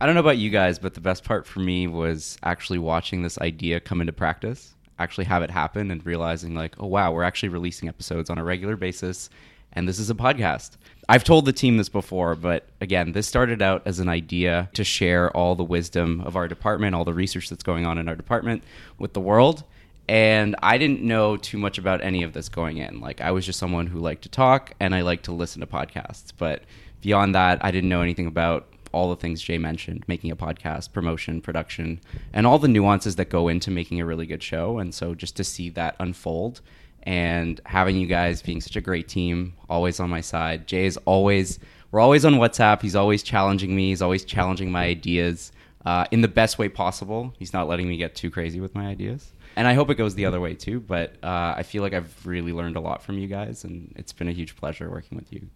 I 0.00 0.06
don't 0.06 0.14
know 0.14 0.20
about 0.20 0.38
you 0.38 0.50
guys, 0.50 0.78
but 0.78 0.94
the 0.94 1.00
best 1.00 1.24
part 1.24 1.46
for 1.46 1.60
me 1.60 1.88
was 1.88 2.38
actually 2.44 2.78
watching 2.78 3.22
this 3.22 3.36
idea 3.38 3.80
come 3.80 4.00
into 4.00 4.12
practice, 4.12 4.76
actually 5.00 5.24
have 5.24 5.42
it 5.42 5.50
happen, 5.50 5.90
and 5.90 6.04
realizing, 6.06 6.54
like, 6.54 6.76
oh, 6.78 6.86
wow, 6.86 7.10
we're 7.10 7.24
actually 7.24 7.48
releasing 7.48 7.88
episodes 7.88 8.30
on 8.30 8.38
a 8.38 8.44
regular 8.44 8.76
basis, 8.76 9.28
and 9.72 9.88
this 9.88 9.98
is 9.98 10.08
a 10.08 10.14
podcast. 10.14 10.76
I've 11.10 11.24
told 11.24 11.46
the 11.46 11.54
team 11.54 11.78
this 11.78 11.88
before, 11.88 12.34
but 12.34 12.66
again, 12.82 13.12
this 13.12 13.26
started 13.26 13.62
out 13.62 13.82
as 13.86 13.98
an 13.98 14.10
idea 14.10 14.68
to 14.74 14.84
share 14.84 15.34
all 15.34 15.54
the 15.54 15.64
wisdom 15.64 16.20
of 16.20 16.36
our 16.36 16.46
department, 16.46 16.94
all 16.94 17.06
the 17.06 17.14
research 17.14 17.48
that's 17.48 17.62
going 17.62 17.86
on 17.86 17.96
in 17.96 18.08
our 18.08 18.14
department 18.14 18.62
with 18.98 19.14
the 19.14 19.20
world. 19.20 19.64
And 20.06 20.54
I 20.62 20.76
didn't 20.76 21.00
know 21.00 21.38
too 21.38 21.56
much 21.56 21.78
about 21.78 22.02
any 22.02 22.22
of 22.22 22.34
this 22.34 22.50
going 22.50 22.76
in. 22.76 23.00
Like, 23.00 23.22
I 23.22 23.30
was 23.30 23.46
just 23.46 23.58
someone 23.58 23.86
who 23.86 23.98
liked 24.00 24.22
to 24.22 24.28
talk 24.28 24.74
and 24.80 24.94
I 24.94 25.00
liked 25.00 25.24
to 25.26 25.32
listen 25.32 25.60
to 25.60 25.66
podcasts. 25.66 26.32
But 26.36 26.64
beyond 27.00 27.34
that, 27.34 27.64
I 27.64 27.70
didn't 27.70 27.88
know 27.88 28.02
anything 28.02 28.26
about 28.26 28.66
all 28.92 29.10
the 29.10 29.16
things 29.16 29.42
Jay 29.42 29.58
mentioned 29.58 30.04
making 30.08 30.30
a 30.30 30.36
podcast, 30.36 30.92
promotion, 30.92 31.40
production, 31.40 32.00
and 32.32 32.46
all 32.46 32.58
the 32.58 32.68
nuances 32.68 33.16
that 33.16 33.28
go 33.28 33.48
into 33.48 33.70
making 33.70 34.00
a 34.00 34.06
really 34.06 34.26
good 34.26 34.42
show. 34.42 34.78
And 34.78 34.94
so 34.94 35.14
just 35.14 35.36
to 35.36 35.44
see 35.44 35.70
that 35.70 35.96
unfold 35.98 36.60
and 37.08 37.58
having 37.64 37.96
you 37.96 38.06
guys 38.06 38.42
being 38.42 38.60
such 38.60 38.76
a 38.76 38.82
great 38.82 39.08
team, 39.08 39.54
always 39.70 39.98
on 39.98 40.10
my 40.10 40.20
side. 40.20 40.66
Jay 40.66 40.84
is 40.84 40.98
always, 41.06 41.58
we're 41.90 42.00
always 42.00 42.26
on 42.26 42.34
WhatsApp. 42.34 42.82
He's 42.82 42.94
always 42.94 43.22
challenging 43.22 43.74
me, 43.74 43.88
he's 43.88 44.02
always 44.02 44.26
challenging 44.26 44.70
my 44.70 44.84
ideas 44.84 45.50
uh, 45.86 46.04
in 46.10 46.20
the 46.20 46.28
best 46.28 46.58
way 46.58 46.68
possible. 46.68 47.32
He's 47.38 47.54
not 47.54 47.66
letting 47.66 47.88
me 47.88 47.96
get 47.96 48.14
too 48.14 48.30
crazy 48.30 48.60
with 48.60 48.74
my 48.74 48.86
ideas. 48.88 49.32
And 49.56 49.66
I 49.66 49.72
hope 49.72 49.88
it 49.88 49.94
goes 49.94 50.16
the 50.16 50.26
other 50.26 50.38
way 50.38 50.52
too. 50.52 50.80
But 50.80 51.14
uh, 51.22 51.54
I 51.56 51.62
feel 51.62 51.82
like 51.82 51.94
I've 51.94 52.26
really 52.26 52.52
learned 52.52 52.76
a 52.76 52.80
lot 52.80 53.02
from 53.02 53.16
you 53.16 53.26
guys, 53.26 53.64
and 53.64 53.90
it's 53.96 54.12
been 54.12 54.28
a 54.28 54.32
huge 54.32 54.54
pleasure 54.54 54.90
working 54.90 55.16
with 55.16 55.32
you. 55.32 55.48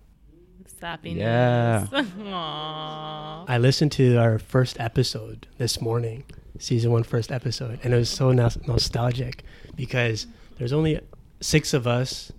Sappiness. 0.80 1.18
Yeah. 1.18 1.86
Aww. 1.92 3.44
I 3.46 3.58
listened 3.58 3.92
to 3.92 4.16
our 4.16 4.38
first 4.38 4.80
episode 4.80 5.48
this 5.58 5.82
morning, 5.82 6.24
season 6.58 6.92
one 6.92 7.02
first 7.02 7.30
episode, 7.30 7.78
and 7.84 7.92
it 7.92 7.96
was 7.98 8.08
so 8.08 8.32
nos- 8.32 8.66
nostalgic 8.66 9.44
because 9.76 10.26
there's 10.56 10.72
only 10.72 10.98
six 11.42 11.74
of 11.74 11.86
us. 11.86 12.32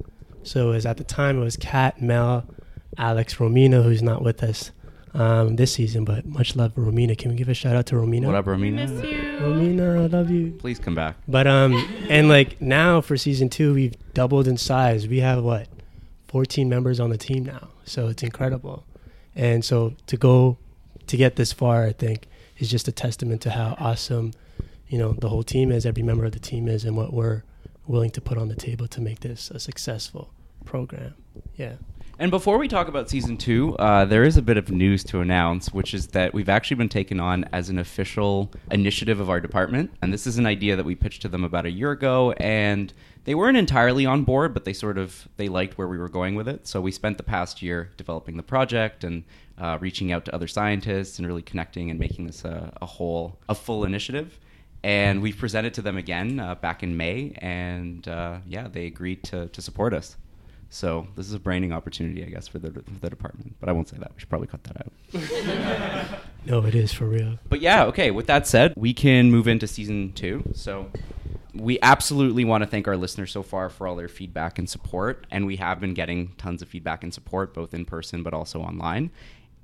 So 0.44 0.70
it 0.70 0.76
was 0.76 0.86
at 0.86 0.98
the 0.98 1.04
time 1.04 1.40
it 1.40 1.44
was 1.44 1.58
Kat, 1.58 2.02
Mel, 2.02 2.46
Alex, 2.98 3.36
Romina, 3.36 3.84
who's 3.84 4.02
not 4.02 4.22
with 4.22 4.44
us 4.44 4.72
um, 5.14 5.56
this 5.56 5.74
season, 5.74 6.06
but 6.06 6.26
much 6.26 6.56
love, 6.56 6.74
Romina. 6.76 7.18
Can 7.18 7.32
we 7.32 7.38
give 7.38 7.50
a 7.50 7.54
shout 7.54 7.76
out 7.76 7.86
to 7.88 7.96
Romina? 7.96 8.26
What 8.26 8.36
up, 8.36 8.46
Romina? 8.46 8.90
Miss 8.90 9.04
you. 9.04 9.18
Romina, 9.40 10.04
I 10.04 10.08
love 10.08 10.30
you. 10.30 10.52
Please 10.60 10.80
come 10.80 10.96
back. 10.96 11.16
But 11.28 11.48
um, 11.48 11.74
and 12.10 12.30
like 12.30 12.60
now 12.62 13.02
for 13.02 13.16
season 13.16 13.50
two, 13.50 13.74
we've 13.74 13.96
doubled 14.14 14.48
in 14.48 14.58
size. 14.58 15.08
We 15.08 15.20
have 15.20 15.44
what, 15.44 15.68
14 16.28 16.68
members 16.68 17.00
on 17.00 17.10
the 17.10 17.18
team 17.18 17.46
now. 17.46 17.70
So 17.86 18.08
it's 18.08 18.24
incredible. 18.24 18.86
And 19.36 19.64
so 19.64 19.96
to 20.08 20.18
go 20.18 20.58
to 21.08 21.18
get 21.18 21.36
this 21.36 21.54
far, 21.54 21.86
I 21.86 21.94
think 21.94 22.28
is 22.58 22.70
just 22.70 22.88
a 22.88 22.92
testament 22.92 23.42
to 23.42 23.52
how 23.52 23.76
awesome, 23.80 24.32
you 24.88 24.98
know, 24.98 25.14
the 25.14 25.30
whole 25.30 25.44
team 25.44 25.72
is, 25.72 25.86
every 25.86 26.04
member 26.04 26.26
of 26.26 26.32
the 26.32 26.40
team 26.40 26.68
is, 26.68 26.86
and 26.86 26.96
what 26.96 27.14
we're 27.14 27.44
willing 27.88 28.12
to 28.12 28.22
put 28.22 28.38
on 28.38 28.48
the 28.48 28.56
table 28.56 28.88
to 28.88 29.02
make 29.02 29.20
this 29.20 29.52
a 29.52 29.60
successful 29.60 30.34
program. 30.66 31.16
Yeah. 31.56 31.76
And 32.20 32.30
before 32.30 32.60
we 32.60 32.68
talk 32.68 32.88
about 32.88 33.10
season 33.10 33.38
two, 33.38 33.76
uh, 33.78 34.06
there 34.06 34.24
is 34.24 34.38
a 34.38 34.42
bit 34.42 34.56
of 34.56 34.70
news 34.70 35.04
to 35.06 35.22
announce, 35.22 35.74
which 35.74 35.96
is 35.96 36.08
that 36.08 36.34
we've 36.34 36.48
actually 36.48 36.78
been 36.78 36.90
taken 36.90 37.20
on 37.20 37.44
as 37.52 37.70
an 37.70 37.80
official 37.80 38.52
initiative 38.70 39.20
of 39.20 39.30
our 39.32 39.42
department. 39.42 39.92
And 40.02 40.14
this 40.14 40.28
is 40.28 40.38
an 40.38 40.46
idea 40.46 40.76
that 40.76 40.86
we 40.86 40.94
pitched 40.94 41.24
to 41.24 41.28
them 41.28 41.44
about 41.44 41.66
a 41.66 41.72
year 41.72 41.92
ago, 41.92 42.34
and 42.34 42.94
they 43.26 43.34
weren't 43.34 43.58
entirely 43.58 44.06
on 44.06 44.24
board, 44.24 44.54
but 44.54 44.64
they 44.64 44.74
sort 44.74 45.00
of 45.00 45.28
they 45.38 45.50
liked 45.50 45.78
where 45.78 45.88
we 45.88 45.98
were 45.98 46.10
going 46.10 46.36
with 46.36 46.48
it. 46.48 46.68
So 46.68 46.80
we 46.80 46.92
spent 46.92 47.18
the 47.18 47.24
past 47.24 47.64
year 47.64 47.90
developing 47.98 48.38
the 48.38 48.44
project 48.44 49.04
and 49.04 49.24
uh, 49.58 49.80
reaching 49.82 50.12
out 50.12 50.24
to 50.26 50.36
other 50.36 50.48
scientists 50.48 51.18
and 51.18 51.28
really 51.28 51.42
connecting 51.42 51.90
and 51.90 52.00
making 52.00 52.28
this 52.28 52.46
a, 52.46 52.72
a 52.82 52.86
whole, 52.86 53.40
a 53.50 53.56
full 53.56 53.86
initiative. 53.86 54.40
And 54.84 55.22
we've 55.22 55.38
presented 55.38 55.74
to 55.76 55.82
them 55.82 55.98
again 55.98 56.40
uh, 56.40 56.56
back 56.56 56.84
in 56.84 56.98
May, 56.98 57.34
and 57.38 58.06
uh, 58.08 58.40
yeah, 58.46 58.68
they 58.68 58.86
agreed 58.86 59.24
to, 59.26 59.48
to 59.48 59.62
support 59.62 59.94
us. 59.94 60.18
So 60.70 61.08
this 61.16 61.28
is 61.28 61.34
a 61.34 61.40
branding 61.40 61.72
opportunity, 61.72 62.24
I 62.24 62.30
guess, 62.30 62.48
for 62.48 62.58
the, 62.58 62.72
for 62.72 63.00
the 63.00 63.10
department. 63.10 63.56
But 63.60 63.70
I 63.70 63.72
won't 63.74 63.88
say 63.88 63.98
that. 64.00 64.12
We 64.14 64.20
should 64.20 64.30
probably 64.30 64.48
cut 64.48 64.64
that 64.64 64.78
out. 64.78 66.20
No, 66.46 66.66
it 66.66 66.76
is 66.76 66.92
for 66.92 67.06
real. 67.06 67.40
But 67.48 67.62
yeah, 67.62 67.86
okay. 67.86 68.12
With 68.12 68.28
that 68.28 68.46
said, 68.46 68.74
we 68.76 68.94
can 68.94 69.32
move 69.32 69.48
into 69.48 69.66
season 69.66 70.12
two. 70.12 70.44
So 70.54 70.92
we 71.54 71.80
absolutely 71.82 72.44
want 72.44 72.64
to 72.64 72.70
thank 72.70 72.86
our 72.88 72.98
listeners 72.98 73.32
so 73.32 73.44
far 73.44 73.70
for 73.70 73.88
all 73.88 73.96
their 73.96 74.10
feedback 74.10 74.60
and 74.60 74.70
support. 74.70 75.26
And 75.32 75.46
we 75.46 75.56
have 75.58 75.80
been 75.80 75.94
getting 75.94 76.34
tons 76.38 76.62
of 76.62 76.68
feedback 76.68 77.04
and 77.04 77.14
support, 77.14 77.54
both 77.54 77.74
in 77.74 77.86
person 77.86 78.24
but 78.24 78.34
also 78.34 78.62
online. 78.62 79.12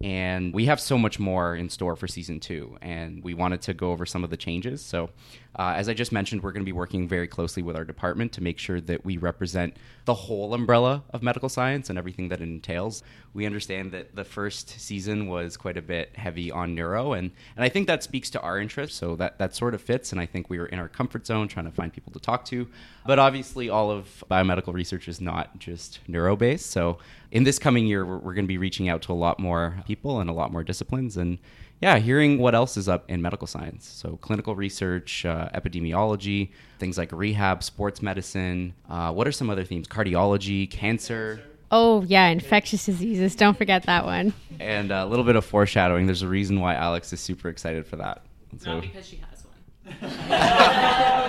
And 0.01 0.53
we 0.53 0.65
have 0.65 0.79
so 0.79 0.97
much 0.97 1.19
more 1.19 1.55
in 1.55 1.69
store 1.69 1.97
for 1.97 2.07
season 2.07 2.39
two. 2.39 2.77
And 2.81 3.21
we 3.21 3.33
wanted 3.33 3.61
to 3.63 3.73
go 3.73 3.91
over 3.91 4.05
some 4.05 4.23
of 4.23 4.29
the 4.29 4.37
changes. 4.37 4.81
So, 4.81 5.09
uh, 5.57 5.73
as 5.75 5.89
I 5.89 5.93
just 5.93 6.13
mentioned, 6.13 6.41
we're 6.41 6.53
going 6.53 6.63
to 6.63 6.65
be 6.65 6.71
working 6.71 7.07
very 7.07 7.27
closely 7.27 7.63
with 7.63 7.75
our 7.75 7.83
department 7.83 8.31
to 8.33 8.41
make 8.41 8.59
sure 8.59 8.79
that 8.79 9.03
we 9.03 9.17
represent 9.17 9.75
the 10.05 10.13
whole 10.13 10.53
umbrella 10.53 11.03
of 11.09 11.21
medical 11.21 11.49
science 11.49 11.89
and 11.89 11.97
everything 11.97 12.29
that 12.29 12.39
it 12.39 12.43
entails. 12.43 13.03
We 13.33 13.45
understand 13.45 13.91
that 13.91 14.15
the 14.15 14.23
first 14.23 14.79
season 14.79 15.27
was 15.27 15.57
quite 15.57 15.75
a 15.75 15.81
bit 15.81 16.15
heavy 16.15 16.49
on 16.49 16.75
neuro, 16.75 17.13
and, 17.13 17.31
and 17.57 17.65
I 17.65 17.69
think 17.69 17.87
that 17.87 18.03
speaks 18.03 18.29
to 18.31 18.41
our 18.41 18.59
interest. 18.59 18.95
So, 18.95 19.17
that, 19.17 19.37
that 19.39 19.53
sort 19.53 19.73
of 19.73 19.81
fits. 19.81 20.13
And 20.13 20.21
I 20.21 20.25
think 20.25 20.49
we 20.49 20.59
were 20.59 20.67
in 20.67 20.79
our 20.79 20.87
comfort 20.87 21.25
zone 21.25 21.49
trying 21.49 21.65
to 21.65 21.71
find 21.71 21.91
people 21.91 22.13
to 22.13 22.19
talk 22.19 22.45
to. 22.45 22.67
But 23.05 23.19
obviously, 23.19 23.69
all 23.69 23.91
of 23.91 24.23
biomedical 24.31 24.73
research 24.73 25.09
is 25.09 25.19
not 25.19 25.59
just 25.59 25.99
neuro 26.07 26.37
based. 26.37 26.67
So, 26.67 26.99
in 27.31 27.43
this 27.43 27.59
coming 27.59 27.85
year, 27.85 28.05
we're, 28.05 28.17
we're 28.17 28.33
going 28.33 28.45
to 28.45 28.49
be 28.49 28.57
reaching 28.57 28.89
out 28.89 29.01
to 29.03 29.11
a 29.11 29.13
lot 29.13 29.39
more 29.39 29.75
people 29.85 30.19
and 30.19 30.29
a 30.29 30.33
lot 30.33 30.51
more 30.51 30.63
disciplines. 30.63 31.17
And 31.17 31.37
yeah, 31.81 31.97
hearing 31.99 32.39
what 32.39 32.55
else 32.55 32.75
is 32.75 32.89
up 32.89 33.09
in 33.09 33.21
medical 33.21 33.47
science. 33.47 33.87
So, 33.87 34.17
clinical 34.17 34.55
research, 34.55 35.25
uh, 35.25 35.49
epidemiology, 35.53 36.49
things 36.77 36.97
like 36.97 37.11
rehab, 37.11 37.63
sports 37.63 38.01
medicine. 38.01 38.73
Uh, 38.89 39.11
what 39.13 39.27
are 39.27 39.31
some 39.31 39.49
other 39.49 39.63
themes? 39.63 39.87
Cardiology, 39.87 40.69
cancer. 40.69 41.41
Oh, 41.71 42.01
yeah, 42.03 42.27
infectious 42.27 42.85
diseases. 42.85 43.35
Don't 43.35 43.57
forget 43.57 43.83
that 43.83 44.03
one. 44.03 44.33
And 44.59 44.91
a 44.91 45.05
little 45.05 45.23
bit 45.23 45.35
of 45.35 45.45
foreshadowing. 45.45 46.07
There's 46.07 46.23
a 46.23 46.27
reason 46.27 46.59
why 46.59 46.73
Alex 46.73 47.13
is 47.13 47.19
super 47.21 47.47
excited 47.47 47.85
for 47.85 47.95
that. 47.97 48.23
So, 48.57 48.73
Not 48.73 48.81
because 48.81 49.07
she 49.07 49.17
has 49.29 49.45
one. 49.45 51.25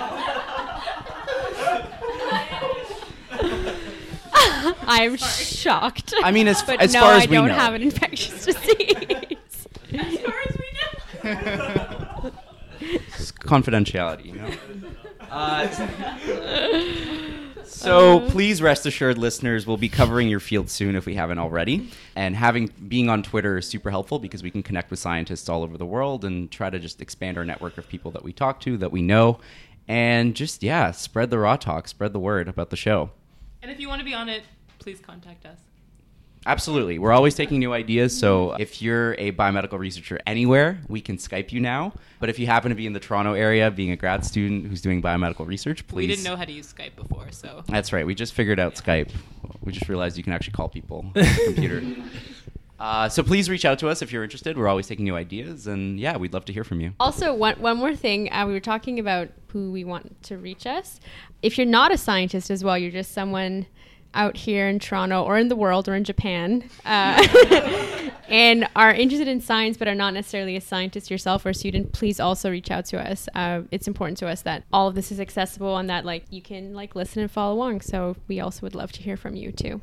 I'm 4.91 5.15
shocked. 5.17 6.13
I 6.23 6.31
mean, 6.31 6.47
as- 6.47 6.61
but 6.67 6.81
as 6.81 6.93
no, 6.93 7.01
far 7.01 7.13
as 7.13 7.23
I 7.23 7.25
we 7.29 7.35
don't 7.35 7.49
have 7.49 7.73
an 7.73 7.81
infectious 7.81 8.45
disease. 8.45 9.67
as 9.93 10.17
far 10.19 10.35
as 10.47 10.57
we 10.57 11.29
know. 11.29 12.31
it's 12.81 13.31
confidentiality, 13.31 14.25
you 14.25 14.33
know? 14.33 14.49
Uh, 15.29 15.67
so 17.63 18.19
please 18.29 18.61
rest 18.61 18.85
assured, 18.85 19.17
listeners, 19.17 19.65
we'll 19.65 19.77
be 19.77 19.87
covering 19.89 20.27
your 20.27 20.39
field 20.41 20.69
soon 20.69 20.95
if 20.95 21.05
we 21.05 21.15
haven't 21.15 21.39
already. 21.39 21.89
And 22.15 22.35
having 22.35 22.69
being 22.87 23.09
on 23.09 23.23
Twitter 23.23 23.57
is 23.57 23.67
super 23.67 23.89
helpful 23.91 24.19
because 24.19 24.43
we 24.43 24.51
can 24.51 24.61
connect 24.61 24.91
with 24.91 24.99
scientists 24.99 25.47
all 25.47 25.63
over 25.63 25.77
the 25.77 25.85
world 25.85 26.25
and 26.25 26.51
try 26.51 26.69
to 26.69 26.79
just 26.79 27.01
expand 27.01 27.37
our 27.37 27.45
network 27.45 27.77
of 27.77 27.87
people 27.87 28.11
that 28.11 28.23
we 28.23 28.33
talk 28.33 28.59
to, 28.61 28.77
that 28.77 28.91
we 28.91 29.01
know, 29.01 29.39
and 29.87 30.35
just 30.35 30.63
yeah, 30.63 30.91
spread 30.91 31.29
the 31.29 31.39
raw 31.39 31.55
talk, 31.55 31.87
spread 31.87 32.11
the 32.13 32.19
word 32.19 32.47
about 32.49 32.69
the 32.69 32.75
show. 32.77 33.11
And 33.61 33.71
if 33.71 33.79
you 33.79 33.87
want 33.87 33.99
to 33.99 34.05
be 34.05 34.13
on 34.13 34.27
it, 34.27 34.43
please 34.81 34.99
contact 34.99 35.45
us. 35.45 35.59
Absolutely. 36.45 36.97
We're 36.97 37.11
always 37.11 37.35
taking 37.35 37.59
new 37.59 37.71
ideas. 37.71 38.17
So 38.17 38.53
if 38.53 38.81
you're 38.81 39.13
a 39.19 39.31
biomedical 39.31 39.77
researcher 39.77 40.19
anywhere, 40.25 40.79
we 40.87 40.99
can 40.99 41.17
Skype 41.17 41.51
you 41.51 41.59
now. 41.59 41.93
But 42.19 42.29
if 42.29 42.39
you 42.39 42.47
happen 42.47 42.69
to 42.69 42.75
be 42.75 42.87
in 42.87 42.93
the 42.93 42.99
Toronto 42.99 43.33
area, 43.33 43.69
being 43.69 43.91
a 43.91 43.95
grad 43.95 44.25
student 44.25 44.65
who's 44.65 44.81
doing 44.81 45.03
biomedical 45.03 45.45
research, 45.45 45.85
please. 45.85 46.07
We 46.07 46.15
didn't 46.15 46.23
know 46.23 46.35
how 46.35 46.45
to 46.45 46.51
use 46.51 46.73
Skype 46.73 46.95
before, 46.95 47.31
so. 47.31 47.63
That's 47.67 47.93
right. 47.93 48.07
We 48.07 48.15
just 48.15 48.33
figured 48.33 48.59
out 48.59 48.73
Skype. 48.73 49.11
We 49.61 49.71
just 49.71 49.87
realized 49.87 50.17
you 50.17 50.23
can 50.23 50.33
actually 50.33 50.53
call 50.53 50.67
people 50.67 51.05
on 51.15 51.23
the 51.23 51.41
computer. 51.45 51.83
Uh, 52.81 53.07
so 53.07 53.21
please 53.21 53.47
reach 53.47 53.63
out 53.63 53.77
to 53.77 53.87
us 53.87 54.01
if 54.01 54.11
you're 54.11 54.23
interested. 54.23 54.57
We're 54.57 54.67
always 54.67 54.87
taking 54.87 55.05
new 55.05 55.15
ideas, 55.15 55.67
and 55.67 55.99
yeah, 55.99 56.17
we'd 56.17 56.33
love 56.33 56.45
to 56.45 56.53
hear 56.53 56.63
from 56.63 56.81
you. 56.81 56.93
Also, 56.99 57.31
one, 57.31 57.53
one 57.61 57.77
more 57.77 57.95
thing. 57.95 58.33
Uh, 58.33 58.47
we 58.47 58.53
were 58.53 58.59
talking 58.59 58.97
about 58.97 59.29
who 59.49 59.71
we 59.71 59.83
want 59.83 60.23
to 60.23 60.37
reach 60.39 60.65
us. 60.65 60.99
If 61.43 61.59
you're 61.59 61.67
not 61.67 61.91
a 61.91 61.97
scientist 61.97 62.49
as 62.49 62.63
well, 62.63 62.79
you're 62.79 62.89
just 62.89 63.11
someone 63.11 63.67
out 64.13 64.37
here 64.37 64.67
in 64.67 64.79
Toronto 64.79 65.23
or 65.23 65.37
in 65.37 65.47
the 65.47 65.55
world 65.55 65.87
or 65.87 65.95
in 65.95 66.03
Japan 66.03 66.63
uh, 66.85 68.09
and 68.27 68.67
are 68.75 68.93
interested 68.93 69.27
in 69.27 69.41
science 69.41 69.77
but 69.77 69.87
are 69.87 69.95
not 69.95 70.13
necessarily 70.13 70.55
a 70.55 70.61
scientist 70.61 71.09
yourself 71.09 71.45
or 71.45 71.49
a 71.49 71.53
student, 71.53 71.93
please 71.93 72.19
also 72.19 72.49
reach 72.49 72.71
out 72.71 72.85
to 72.85 72.99
us. 72.99 73.27
Uh, 73.35 73.61
it's 73.71 73.87
important 73.87 74.17
to 74.17 74.27
us 74.27 74.41
that 74.41 74.63
all 74.71 74.87
of 74.87 74.95
this 74.95 75.11
is 75.11 75.19
accessible 75.19 75.77
and 75.77 75.89
that 75.89 76.05
like 76.05 76.25
you 76.29 76.41
can 76.41 76.73
like 76.73 76.95
listen 76.95 77.21
and 77.21 77.31
follow 77.31 77.53
along. 77.53 77.81
So 77.81 78.15
we 78.27 78.39
also 78.39 78.61
would 78.61 78.75
love 78.75 78.91
to 78.93 79.01
hear 79.01 79.17
from 79.17 79.35
you 79.35 79.51
too. 79.51 79.81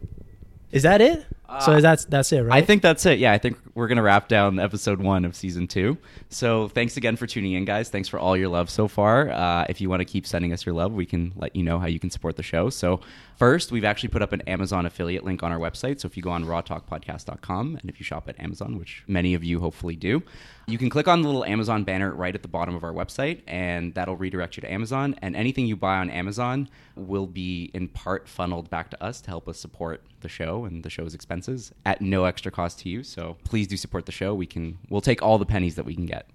Is 0.71 0.83
that 0.83 1.01
it? 1.01 1.25
So 1.61 1.73
is 1.73 1.83
that 1.83 2.05
that's 2.09 2.31
it, 2.33 2.43
right? 2.43 2.63
I 2.63 2.65
think 2.65 2.83
that's 2.83 3.07
it. 3.07 3.19
Yeah, 3.19 3.33
I 3.33 3.39
think 3.39 3.57
we're 3.75 3.89
gonna 3.89 4.03
wrap 4.03 4.29
down 4.29 4.59
episode 4.59 5.01
one 5.01 5.25
of 5.25 5.35
season 5.35 5.67
two. 5.67 5.97
So 6.29 6.69
thanks 6.69 6.99
again 6.99 7.17
for 7.17 7.27
tuning 7.27 7.55
in, 7.55 7.65
guys. 7.65 7.89
Thanks 7.89 8.07
for 8.07 8.19
all 8.19 8.37
your 8.37 8.49
love 8.49 8.69
so 8.69 8.87
far. 8.87 9.31
Uh, 9.31 9.65
if 9.69 9.81
you 9.81 9.89
want 9.89 10.01
to 10.01 10.05
keep 10.05 10.27
sending 10.27 10.53
us 10.53 10.67
your 10.67 10.75
love, 10.75 10.93
we 10.93 11.07
can 11.07 11.33
let 11.37 11.57
you 11.57 11.63
know 11.63 11.79
how 11.79 11.87
you 11.87 11.99
can 11.99 12.11
support 12.11 12.37
the 12.37 12.43
show. 12.43 12.69
So 12.69 13.01
first, 13.37 13.73
we've 13.73 13.85
actually 13.85 14.11
put 14.11 14.21
up 14.21 14.33
an 14.33 14.43
Amazon 14.43 14.85
affiliate 14.85 15.25
link 15.25 15.43
on 15.43 15.51
our 15.51 15.59
website. 15.59 16.01
So 16.01 16.07
if 16.07 16.19
you 16.19 16.23
go 16.23 16.31
on 16.31 16.45
rawtalkpodcast.com 16.45 17.79
and 17.81 17.91
if 17.91 17.99
you 17.99 18.05
shop 18.05 18.29
at 18.29 18.39
Amazon, 18.39 18.79
which 18.79 19.03
many 19.07 19.33
of 19.33 19.43
you 19.43 19.61
hopefully 19.61 19.97
do, 19.97 20.23
you 20.67 20.77
can 20.77 20.91
click 20.91 21.09
on 21.09 21.23
the 21.23 21.29
little 21.29 21.47
Amazon 21.47 21.83
banner 21.83 22.15
right 22.15 22.35
at 22.35 22.43
the 22.43 22.49
bottom 22.49 22.75
of 22.75 22.85
our 22.85 22.93
website, 22.93 23.41
and 23.47 23.95
that'll 23.95 24.17
redirect 24.17 24.59
you 24.59 24.61
to 24.61 24.71
Amazon. 24.71 25.15
And 25.23 25.35
anything 25.35 25.67
you 25.67 25.77
buy 25.77 25.97
on 25.97 26.11
Amazon 26.11 26.69
will 26.95 27.27
be 27.27 27.71
in 27.73 27.89
part 27.89 28.29
funneled 28.29 28.69
back 28.69 28.91
to 28.91 29.03
us 29.03 29.23
to 29.23 29.31
help 29.31 29.49
us 29.49 29.59
support 29.59 30.03
the 30.21 30.29
show 30.29 30.67
and 30.67 30.83
the 30.83 30.91
show's 30.91 31.15
expenses 31.15 31.38
at 31.85 32.01
no 32.01 32.25
extra 32.25 32.51
cost 32.51 32.81
to 32.81 32.89
you. 32.89 33.03
So 33.03 33.37
please 33.45 33.67
do 33.67 33.77
support 33.77 34.07
the 34.07 34.13
show. 34.13 34.35
We 34.35 34.47
can 34.47 34.79
we'll 34.89 35.01
take 35.01 35.23
all 35.23 35.39
the 35.39 35.47
pennies 35.47 35.77
that 35.77 35.85
we 35.85 35.95
can 35.95 36.07
get, 36.07 36.29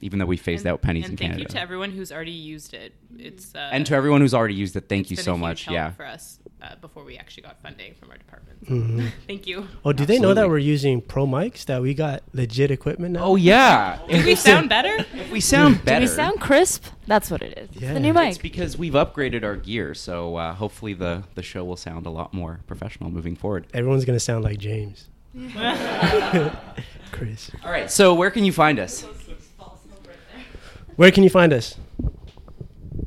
even 0.00 0.18
though 0.18 0.26
we 0.26 0.36
phased 0.36 0.66
out 0.66 0.82
pennies 0.82 1.04
and 1.04 1.12
in 1.12 1.16
thank 1.16 1.32
Canada. 1.32 1.42
you 1.42 1.54
to 1.54 1.60
everyone 1.60 1.90
who's 1.90 2.12
already 2.12 2.32
used 2.32 2.74
it. 2.74 2.94
It's 3.18 3.54
uh, 3.54 3.70
and 3.72 3.86
to 3.86 3.94
everyone 3.94 4.20
who's 4.20 4.34
already 4.34 4.54
used 4.54 4.76
it, 4.76 4.88
thank 4.88 5.10
you 5.10 5.16
so 5.16 5.36
much. 5.36 5.68
Yeah. 5.68 5.90
for 5.90 6.04
us 6.06 6.38
uh, 6.72 6.74
before 6.80 7.04
we 7.04 7.16
actually 7.16 7.42
got 7.44 7.60
funding 7.62 7.94
from 7.94 8.10
our 8.10 8.16
department. 8.18 8.64
Mhm. 8.66 9.10
Thank 9.26 9.46
you. 9.46 9.68
Oh, 9.84 9.92
do 9.92 10.04
they 10.06 10.18
know 10.18 10.34
that 10.34 10.48
we're 10.48 10.58
using 10.58 11.00
pro 11.00 11.26
mics? 11.26 11.64
That 11.66 11.82
we 11.82 11.94
got 11.94 12.22
legit 12.32 12.70
equipment 12.70 13.12
now? 13.14 13.24
Oh 13.24 13.36
yeah. 13.36 13.98
Do 14.08 14.24
we 14.24 14.34
sound 14.34 14.68
better? 14.68 14.96
If 15.14 15.30
we 15.30 15.40
sound 15.40 15.84
better. 15.84 16.04
Do 16.06 16.10
we 16.10 16.16
sound 16.16 16.40
crisp? 16.40 16.84
That's 17.06 17.30
what 17.30 17.42
it 17.42 17.56
is. 17.58 17.68
It's 17.72 17.80
Yeah. 17.82 17.92
the 17.94 18.00
new 18.00 18.16
It's 18.18 18.38
because 18.38 18.76
we've 18.76 18.94
upgraded 18.94 19.44
our 19.44 19.56
gear, 19.56 19.94
so 19.94 20.36
uh, 20.36 20.54
hopefully 20.54 20.94
the 20.94 21.24
the 21.34 21.42
show 21.42 21.64
will 21.64 21.76
sound 21.76 22.06
a 22.06 22.10
lot 22.10 22.32
more 22.34 22.60
professional 22.66 23.10
moving 23.10 23.36
forward. 23.36 23.66
Everyone's 23.74 24.04
gonna 24.04 24.18
sound 24.20 24.42
like 24.44 24.58
James. 24.58 25.08
Chris. 27.12 27.50
All 27.64 27.70
right. 27.70 27.90
So 27.90 28.14
where 28.14 28.30
can 28.30 28.44
you 28.44 28.52
find 28.52 28.78
us? 28.78 29.06
Where 30.96 31.10
can 31.10 31.22
you 31.22 31.30
find 31.30 31.52
us? 31.52 31.76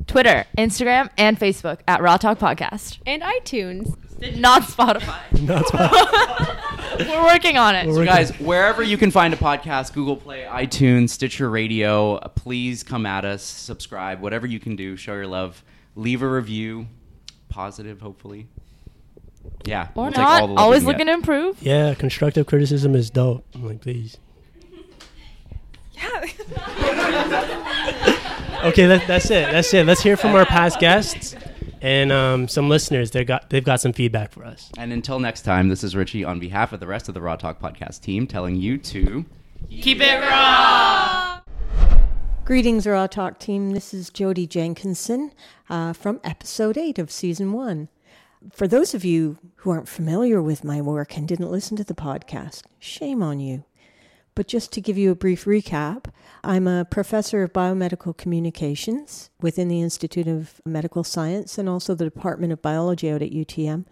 Twitter, 0.06 0.44
Instagram, 0.58 1.08
and 1.16 1.38
Facebook 1.38 1.80
at 1.88 2.02
Raw 2.02 2.16
Talk 2.16 2.38
Podcast. 2.38 2.98
And 3.06 3.22
iTunes. 3.22 3.96
Not 4.38 4.62
Spotify. 4.62 5.20
Not 5.42 5.64
Spotify. 5.66 6.98
We're 7.08 7.24
working 7.24 7.56
on 7.56 7.74
it. 7.74 7.86
We're 7.86 7.92
So 7.94 7.98
working- 8.00 8.14
guys, 8.14 8.30
wherever 8.40 8.82
you 8.82 8.98
can 8.98 9.10
find 9.10 9.32
a 9.32 9.36
podcast, 9.36 9.92
Google 9.94 10.16
Play, 10.16 10.42
iTunes, 10.48 11.10
Stitcher 11.10 11.48
Radio, 11.48 12.16
uh, 12.16 12.28
please 12.28 12.82
come 12.82 13.06
at 13.06 13.24
us, 13.24 13.42
subscribe, 13.42 14.20
whatever 14.20 14.46
you 14.46 14.60
can 14.60 14.76
do, 14.76 14.96
show 14.96 15.14
your 15.14 15.26
love, 15.26 15.64
leave 15.94 16.22
a 16.22 16.28
review, 16.28 16.86
positive, 17.48 18.00
hopefully. 18.00 18.48
Yeah, 19.64 19.88
Or 19.94 20.04
we'll 20.04 20.12
take 20.12 20.18
all 20.18 20.48
the 20.48 20.54
not. 20.54 20.60
Always 20.62 20.84
looking 20.84 21.06
get. 21.06 21.12
to 21.12 21.12
improve. 21.14 21.62
Yeah, 21.62 21.94
constructive 21.94 22.46
criticism 22.46 22.94
is 22.94 23.08
dope. 23.08 23.46
I'm 23.54 23.66
like, 23.66 23.80
please. 23.80 24.18
Okay, 28.62 28.86
that, 28.86 29.06
that's 29.06 29.30
it. 29.30 29.50
That's 29.50 29.72
it. 29.72 29.86
Let's 29.86 30.02
hear 30.02 30.18
from 30.18 30.34
our 30.34 30.44
past 30.44 30.80
guests 30.80 31.34
and 31.80 32.12
um, 32.12 32.46
some 32.46 32.68
listeners. 32.68 33.10
They 33.10 33.24
got 33.24 33.48
they've 33.48 33.64
got 33.64 33.80
some 33.80 33.94
feedback 33.94 34.32
for 34.32 34.44
us. 34.44 34.70
And 34.76 34.92
until 34.92 35.18
next 35.18 35.42
time, 35.42 35.68
this 35.68 35.82
is 35.82 35.96
Richie 35.96 36.24
on 36.24 36.38
behalf 36.38 36.72
of 36.74 36.80
the 36.80 36.86
rest 36.86 37.08
of 37.08 37.14
the 37.14 37.22
Raw 37.22 37.36
Talk 37.36 37.58
podcast 37.58 38.02
team, 38.02 38.26
telling 38.26 38.56
you 38.56 38.76
to 38.78 39.24
Keep 39.70 40.00
it 40.00 40.20
raw. 40.20 41.40
Greetings, 42.44 42.86
Raw 42.86 43.06
Talk 43.06 43.38
team. 43.38 43.70
This 43.70 43.94
is 43.94 44.10
Jodie 44.10 44.48
Jenkinson 44.48 45.32
uh, 45.68 45.92
from 45.92 46.20
episode 46.24 46.76
8 46.76 46.98
of 46.98 47.10
season 47.10 47.52
1. 47.52 47.88
For 48.52 48.66
those 48.66 48.94
of 48.94 49.04
you 49.04 49.38
who 49.56 49.70
aren't 49.70 49.88
familiar 49.88 50.42
with 50.42 50.64
my 50.64 50.80
work 50.80 51.16
and 51.16 51.28
didn't 51.28 51.50
listen 51.50 51.76
to 51.76 51.84
the 51.84 51.94
podcast, 51.94 52.62
shame 52.78 53.22
on 53.22 53.38
you. 53.38 53.64
But 54.40 54.48
just 54.48 54.72
to 54.72 54.80
give 54.80 54.96
you 54.96 55.10
a 55.10 55.14
brief 55.14 55.44
recap, 55.44 56.06
I'm 56.42 56.66
a 56.66 56.86
professor 56.86 57.42
of 57.42 57.52
biomedical 57.52 58.16
communications 58.16 59.28
within 59.42 59.68
the 59.68 59.82
Institute 59.82 60.26
of 60.26 60.62
Medical 60.64 61.04
Science 61.04 61.58
and 61.58 61.68
also 61.68 61.94
the 61.94 62.04
Department 62.06 62.50
of 62.50 62.62
Biology 62.62 63.10
out 63.10 63.20
at 63.20 63.32
UTM. 63.32 63.84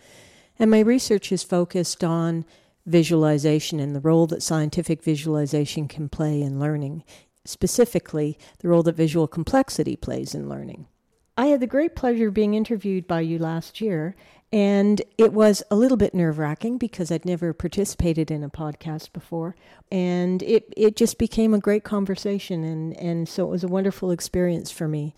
And 0.58 0.70
my 0.70 0.80
research 0.80 1.30
is 1.32 1.42
focused 1.42 2.02
on 2.02 2.46
visualization 2.86 3.78
and 3.78 3.94
the 3.94 4.00
role 4.00 4.26
that 4.28 4.42
scientific 4.42 5.02
visualization 5.02 5.86
can 5.86 6.08
play 6.08 6.40
in 6.40 6.58
learning, 6.58 7.04
specifically, 7.44 8.38
the 8.60 8.68
role 8.68 8.82
that 8.84 8.96
visual 8.96 9.28
complexity 9.28 9.96
plays 9.96 10.34
in 10.34 10.48
learning. 10.48 10.86
I 11.36 11.48
had 11.48 11.60
the 11.60 11.66
great 11.66 11.94
pleasure 11.94 12.28
of 12.28 12.34
being 12.34 12.54
interviewed 12.54 13.06
by 13.06 13.20
you 13.20 13.38
last 13.38 13.82
year, 13.82 14.16
and 14.52 15.02
it 15.18 15.32
was 15.32 15.62
a 15.70 15.76
little 15.76 15.98
bit 15.98 16.14
nerve 16.14 16.38
wracking 16.38 16.78
because 16.78 17.12
I'd 17.12 17.26
never 17.26 17.52
participated 17.52 18.30
in 18.30 18.42
a 18.42 18.48
podcast 18.48 19.12
before. 19.12 19.54
And 19.92 20.42
it, 20.42 20.72
it 20.76 20.96
just 20.96 21.18
became 21.18 21.52
a 21.52 21.58
great 21.58 21.84
conversation. 21.84 22.64
And, 22.64 22.96
and 22.96 23.28
so 23.28 23.44
it 23.46 23.50
was 23.50 23.64
a 23.64 23.68
wonderful 23.68 24.10
experience 24.10 24.70
for 24.70 24.88
me. 24.88 25.14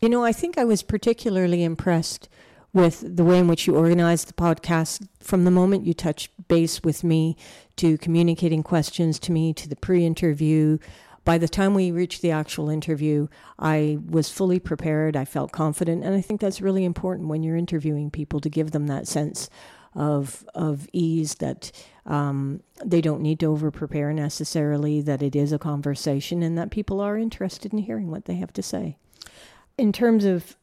You 0.00 0.08
know, 0.08 0.24
I 0.24 0.32
think 0.32 0.56
I 0.56 0.64
was 0.64 0.82
particularly 0.82 1.62
impressed 1.62 2.28
with 2.72 3.16
the 3.16 3.24
way 3.24 3.38
in 3.38 3.48
which 3.48 3.66
you 3.66 3.76
organized 3.76 4.28
the 4.28 4.32
podcast 4.32 5.06
from 5.20 5.44
the 5.44 5.50
moment 5.50 5.86
you 5.86 5.94
touched 5.94 6.30
base 6.48 6.82
with 6.82 7.04
me 7.04 7.36
to 7.76 7.98
communicating 7.98 8.62
questions 8.62 9.18
to 9.20 9.32
me 9.32 9.52
to 9.54 9.68
the 9.68 9.76
pre 9.76 10.04
interview 10.04 10.78
by 11.24 11.38
the 11.38 11.48
time 11.48 11.74
we 11.74 11.90
reached 11.90 12.22
the 12.22 12.30
actual 12.30 12.68
interview, 12.68 13.28
I 13.58 13.98
was 14.08 14.30
fully 14.30 14.58
prepared. 14.58 15.16
I 15.16 15.24
felt 15.24 15.52
confident. 15.52 16.04
And 16.04 16.14
I 16.14 16.20
think 16.20 16.40
that's 16.40 16.60
really 16.60 16.84
important 16.84 17.28
when 17.28 17.42
you're 17.42 17.56
interviewing 17.56 18.10
people 18.10 18.40
to 18.40 18.50
give 18.50 18.72
them 18.72 18.86
that 18.88 19.08
sense 19.08 19.48
of, 19.94 20.44
of 20.54 20.86
ease 20.92 21.36
that 21.36 21.72
um, 22.04 22.62
they 22.84 23.00
don't 23.00 23.22
need 23.22 23.40
to 23.40 23.46
over 23.46 23.70
prepare 23.70 24.12
necessarily, 24.12 25.00
that 25.00 25.22
it 25.22 25.34
is 25.34 25.52
a 25.52 25.58
conversation, 25.58 26.42
and 26.42 26.58
that 26.58 26.70
people 26.70 27.00
are 27.00 27.16
interested 27.16 27.72
in 27.72 27.78
hearing 27.78 28.10
what 28.10 28.26
they 28.26 28.34
have 28.34 28.52
to 28.52 28.62
say. 28.62 28.98
In 29.78 29.92
terms 29.92 30.24
of 30.24 30.56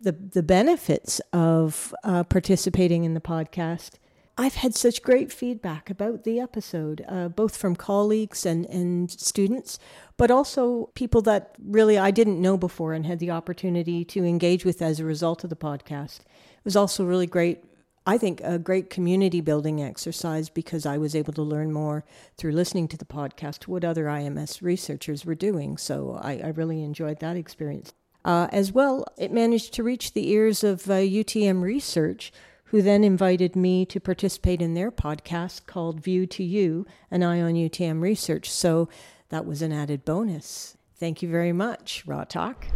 the, 0.00 0.12
the 0.12 0.42
benefits 0.42 1.20
of 1.32 1.94
uh, 2.04 2.24
participating 2.24 3.04
in 3.04 3.14
the 3.14 3.20
podcast, 3.20 3.92
I've 4.38 4.54
had 4.54 4.74
such 4.74 5.02
great 5.02 5.30
feedback 5.30 5.90
about 5.90 6.24
the 6.24 6.40
episode, 6.40 7.04
uh, 7.06 7.28
both 7.28 7.56
from 7.56 7.76
colleagues 7.76 8.46
and, 8.46 8.64
and 8.66 9.10
students, 9.10 9.78
but 10.16 10.30
also 10.30 10.90
people 10.94 11.20
that 11.22 11.54
really 11.62 11.98
I 11.98 12.10
didn't 12.10 12.40
know 12.40 12.56
before 12.56 12.94
and 12.94 13.04
had 13.04 13.18
the 13.18 13.30
opportunity 13.30 14.04
to 14.06 14.24
engage 14.24 14.64
with 14.64 14.80
as 14.80 14.98
a 14.98 15.04
result 15.04 15.44
of 15.44 15.50
the 15.50 15.56
podcast. 15.56 16.20
It 16.20 16.64
was 16.64 16.76
also 16.76 17.04
really 17.04 17.26
great, 17.26 17.62
I 18.06 18.16
think, 18.16 18.40
a 18.42 18.58
great 18.58 18.88
community 18.88 19.42
building 19.42 19.82
exercise 19.82 20.48
because 20.48 20.86
I 20.86 20.96
was 20.96 21.14
able 21.14 21.34
to 21.34 21.42
learn 21.42 21.70
more 21.70 22.02
through 22.38 22.52
listening 22.52 22.88
to 22.88 22.96
the 22.96 23.04
podcast 23.04 23.68
what 23.68 23.84
other 23.84 24.06
IMS 24.06 24.62
researchers 24.62 25.26
were 25.26 25.34
doing. 25.34 25.76
So 25.76 26.18
I, 26.22 26.38
I 26.38 26.48
really 26.48 26.82
enjoyed 26.82 27.20
that 27.20 27.36
experience. 27.36 27.92
Uh, 28.24 28.46
as 28.50 28.72
well, 28.72 29.04
it 29.18 29.32
managed 29.32 29.74
to 29.74 29.82
reach 29.82 30.12
the 30.12 30.30
ears 30.30 30.64
of 30.64 30.88
uh, 30.88 30.94
UTM 30.94 31.60
research 31.60 32.32
who 32.72 32.80
then 32.80 33.04
invited 33.04 33.54
me 33.54 33.84
to 33.84 34.00
participate 34.00 34.62
in 34.62 34.72
their 34.72 34.90
podcast 34.90 35.66
called 35.66 36.00
View 36.00 36.24
to 36.28 36.42
You, 36.42 36.86
an 37.10 37.22
eye 37.22 37.42
on 37.42 37.52
UTM 37.52 38.00
research. 38.00 38.50
So 38.50 38.88
that 39.28 39.44
was 39.44 39.60
an 39.60 39.72
added 39.72 40.06
bonus. 40.06 40.78
Thank 40.96 41.20
you 41.20 41.28
very 41.28 41.52
much, 41.52 42.02
Raw 42.06 42.24
Talk. 42.24 42.66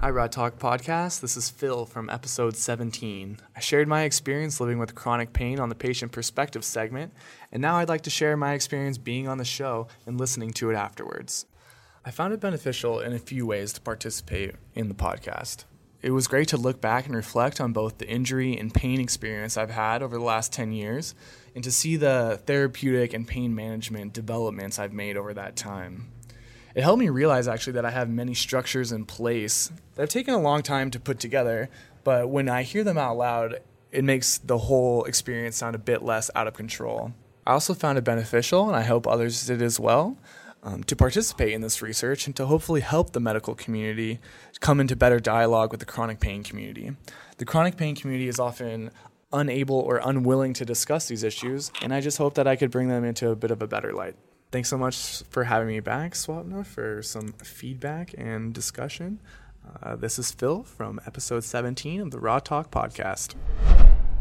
Hi, 0.00 0.10
Raw 0.10 0.26
Talk 0.26 0.58
Podcast. 0.58 1.20
This 1.20 1.36
is 1.36 1.48
Phil 1.48 1.86
from 1.86 2.10
episode 2.10 2.56
17. 2.56 3.38
I 3.54 3.60
shared 3.60 3.86
my 3.86 4.02
experience 4.02 4.60
living 4.60 4.80
with 4.80 4.96
chronic 4.96 5.32
pain 5.32 5.60
on 5.60 5.68
the 5.68 5.76
patient 5.76 6.10
perspective 6.10 6.64
segment, 6.64 7.12
and 7.52 7.62
now 7.62 7.76
I'd 7.76 7.88
like 7.88 8.02
to 8.02 8.10
share 8.10 8.36
my 8.36 8.54
experience 8.54 8.98
being 8.98 9.28
on 9.28 9.38
the 9.38 9.44
show 9.44 9.86
and 10.06 10.18
listening 10.18 10.50
to 10.54 10.70
it 10.70 10.74
afterwards. 10.74 11.46
I 12.04 12.10
found 12.10 12.34
it 12.34 12.40
beneficial 12.40 12.98
in 12.98 13.12
a 13.12 13.20
few 13.20 13.46
ways 13.46 13.72
to 13.74 13.80
participate 13.80 14.56
in 14.74 14.88
the 14.88 14.94
podcast. 14.94 15.66
It 16.00 16.12
was 16.12 16.28
great 16.28 16.48
to 16.48 16.56
look 16.56 16.80
back 16.80 17.06
and 17.06 17.16
reflect 17.16 17.60
on 17.60 17.72
both 17.72 17.98
the 17.98 18.08
injury 18.08 18.56
and 18.56 18.72
pain 18.72 19.00
experience 19.00 19.56
I've 19.56 19.70
had 19.70 20.00
over 20.00 20.16
the 20.16 20.22
last 20.22 20.52
10 20.52 20.70
years 20.70 21.14
and 21.56 21.64
to 21.64 21.72
see 21.72 21.96
the 21.96 22.40
therapeutic 22.46 23.12
and 23.12 23.26
pain 23.26 23.52
management 23.52 24.12
developments 24.12 24.78
I've 24.78 24.92
made 24.92 25.16
over 25.16 25.34
that 25.34 25.56
time. 25.56 26.12
It 26.76 26.82
helped 26.82 27.00
me 27.00 27.08
realize 27.08 27.48
actually 27.48 27.72
that 27.72 27.84
I 27.84 27.90
have 27.90 28.08
many 28.08 28.34
structures 28.34 28.92
in 28.92 29.06
place 29.06 29.72
that 29.96 30.02
have 30.02 30.08
taken 30.08 30.34
a 30.34 30.40
long 30.40 30.62
time 30.62 30.92
to 30.92 31.00
put 31.00 31.18
together, 31.18 31.68
but 32.04 32.28
when 32.28 32.48
I 32.48 32.62
hear 32.62 32.84
them 32.84 32.98
out 32.98 33.16
loud, 33.16 33.58
it 33.90 34.04
makes 34.04 34.38
the 34.38 34.58
whole 34.58 35.02
experience 35.04 35.56
sound 35.56 35.74
a 35.74 35.80
bit 35.80 36.02
less 36.04 36.30
out 36.36 36.46
of 36.46 36.54
control. 36.54 37.12
I 37.44 37.52
also 37.52 37.74
found 37.74 37.98
it 37.98 38.04
beneficial, 38.04 38.68
and 38.68 38.76
I 38.76 38.82
hope 38.82 39.06
others 39.06 39.46
did 39.46 39.62
as 39.62 39.80
well, 39.80 40.16
um, 40.62 40.82
to 40.84 40.96
participate 40.96 41.52
in 41.52 41.60
this 41.60 41.82
research 41.82 42.26
and 42.26 42.34
to 42.36 42.46
hopefully 42.46 42.80
help 42.80 43.12
the 43.12 43.20
medical 43.20 43.54
community 43.54 44.18
come 44.60 44.80
into 44.80 44.96
better 44.96 45.20
dialogue 45.20 45.70
with 45.70 45.80
the 45.80 45.86
chronic 45.86 46.20
pain 46.20 46.42
community. 46.42 46.96
The 47.38 47.44
chronic 47.44 47.76
pain 47.76 47.94
community 47.94 48.28
is 48.28 48.38
often 48.38 48.90
unable 49.32 49.76
or 49.76 50.00
unwilling 50.04 50.54
to 50.54 50.64
discuss 50.64 51.08
these 51.08 51.22
issues, 51.22 51.70
and 51.82 51.92
I 51.92 52.00
just 52.00 52.18
hope 52.18 52.34
that 52.34 52.46
I 52.46 52.56
could 52.56 52.70
bring 52.70 52.88
them 52.88 53.04
into 53.04 53.30
a 53.30 53.36
bit 53.36 53.50
of 53.50 53.62
a 53.62 53.66
better 53.66 53.92
light. 53.92 54.16
Thanks 54.50 54.70
so 54.70 54.78
much 54.78 55.22
for 55.30 55.44
having 55.44 55.68
me 55.68 55.80
back, 55.80 56.14
Swapna, 56.14 56.64
for 56.64 57.02
some 57.02 57.34
feedback 57.34 58.14
and 58.16 58.54
discussion. 58.54 59.20
Uh, 59.82 59.96
this 59.96 60.18
is 60.18 60.32
Phil 60.32 60.62
from 60.62 60.98
episode 61.06 61.44
17 61.44 62.00
of 62.00 62.10
the 62.10 62.18
Raw 62.18 62.38
Talk 62.38 62.70
podcast. 62.70 63.34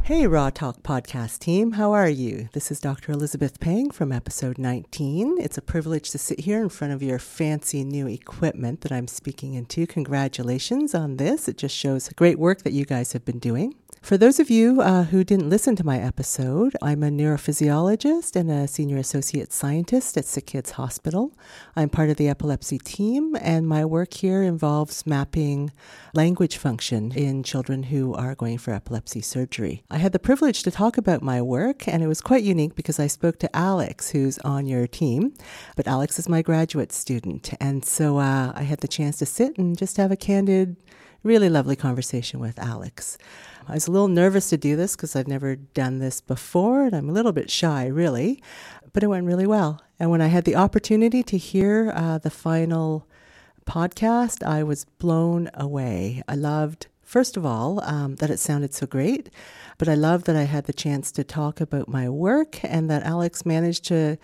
Hey, 0.07 0.25
Raw 0.25 0.51
Talk 0.51 0.83
podcast 0.83 1.39
team, 1.39 1.73
how 1.73 1.91
are 1.91 2.07
you? 2.07 2.47
This 2.53 2.71
is 2.71 2.79
Dr. 2.79 3.11
Elizabeth 3.11 3.59
Pang 3.59 3.91
from 3.91 4.13
episode 4.13 4.57
19. 4.57 5.35
It's 5.37 5.57
a 5.57 5.61
privilege 5.61 6.11
to 6.11 6.17
sit 6.17 6.39
here 6.39 6.61
in 6.61 6.69
front 6.69 6.93
of 6.93 7.03
your 7.03 7.19
fancy 7.19 7.83
new 7.83 8.07
equipment 8.07 8.79
that 8.81 8.93
I'm 8.93 9.09
speaking 9.09 9.53
into. 9.53 9.85
Congratulations 9.85 10.95
on 10.95 11.17
this. 11.17 11.49
It 11.49 11.57
just 11.57 11.75
shows 11.75 12.07
great 12.15 12.39
work 12.39 12.61
that 12.61 12.71
you 12.71 12.85
guys 12.85 13.11
have 13.11 13.25
been 13.25 13.39
doing. 13.39 13.75
For 14.01 14.17
those 14.17 14.39
of 14.39 14.49
you 14.49 14.79
uh, 14.81 15.03
who 15.03 15.23
didn't 15.23 15.49
listen 15.49 15.75
to 15.75 15.85
my 15.85 15.99
episode, 15.99 16.77
I'm 16.81 17.03
a 17.03 17.09
neurophysiologist 17.09 18.35
and 18.35 18.49
a 18.49 18.67
senior 18.67 18.97
associate 18.97 19.51
scientist 19.51 20.15
at 20.17 20.25
Sick 20.25 20.45
Kids 20.45 20.71
Hospital. 20.71 21.33
I'm 21.75 21.89
part 21.89 22.09
of 22.09 22.15
the 22.15 22.29
epilepsy 22.29 22.77
team, 22.77 23.35
and 23.41 23.67
my 23.67 23.83
work 23.83 24.13
here 24.13 24.43
involves 24.43 25.05
mapping 25.05 25.71
language 26.13 26.57
function 26.57 27.11
in 27.11 27.43
children 27.43 27.83
who 27.83 28.13
are 28.13 28.35
going 28.35 28.59
for 28.59 28.71
epilepsy 28.71 29.21
surgery. 29.21 29.83
I 29.89 29.97
had 29.97 30.13
the 30.13 30.19
privilege 30.19 30.63
to 30.63 30.71
talk 30.71 30.97
about 30.97 31.21
my 31.21 31.41
work, 31.41 31.87
and 31.87 32.01
it 32.01 32.07
was 32.07 32.21
quite 32.21 32.43
unique 32.43 32.75
because 32.75 32.99
I 32.99 33.07
spoke 33.07 33.39
to 33.39 33.53
Alex, 33.55 34.11
who's 34.11 34.39
on 34.39 34.67
your 34.67 34.87
team. 34.87 35.33
But 35.75 35.87
Alex 35.87 36.17
is 36.17 36.29
my 36.29 36.41
graduate 36.41 36.93
student, 36.93 37.53
and 37.59 37.83
so 37.83 38.19
uh, 38.19 38.53
I 38.55 38.61
had 38.63 38.79
the 38.79 38.87
chance 38.87 39.17
to 39.17 39.25
sit 39.25 39.57
and 39.57 39.77
just 39.77 39.97
have 39.97 40.11
a 40.11 40.15
candid, 40.15 40.77
really 41.23 41.49
lovely 41.49 41.75
conversation 41.75 42.39
with 42.39 42.59
Alex. 42.59 43.17
I 43.67 43.73
was 43.73 43.87
a 43.87 43.91
little 43.91 44.07
nervous 44.07 44.49
to 44.49 44.57
do 44.57 44.75
this 44.75 44.95
because 44.95 45.15
I've 45.15 45.27
never 45.27 45.55
done 45.55 45.99
this 45.99 46.21
before, 46.21 46.85
and 46.85 46.95
I'm 46.95 47.09
a 47.09 47.13
little 47.13 47.33
bit 47.33 47.51
shy, 47.51 47.87
really, 47.87 48.41
but 48.93 49.03
it 49.03 49.07
went 49.07 49.25
really 49.25 49.47
well. 49.47 49.81
And 49.99 50.09
when 50.09 50.21
I 50.21 50.27
had 50.27 50.45
the 50.45 50.55
opportunity 50.55 51.21
to 51.23 51.37
hear 51.37 51.91
uh, 51.93 52.17
the 52.17 52.29
final 52.29 53.07
podcast, 53.65 54.45
I 54.45 54.63
was 54.63 54.85
blown 54.85 55.49
away. 55.53 56.23
I 56.27 56.35
loved, 56.35 56.87
first 57.03 57.35
of 57.35 57.45
all, 57.45 57.83
um, 57.83 58.15
that 58.15 58.29
it 58.29 58.39
sounded 58.39 58.73
so 58.73 58.87
great, 58.87 59.29
but 59.77 59.89
I 59.89 59.95
loved 59.95 60.25
that 60.27 60.37
I 60.37 60.43
had 60.43 60.63
the 60.63 60.73
chance 60.73 61.11
to 61.11 61.23
talk 61.23 61.59
about 61.59 61.89
my 61.89 62.07
work 62.07 62.63
and 62.63 62.89
that 62.89 63.03
Alex 63.03 63.45
managed 63.45 63.83
to 63.85 64.17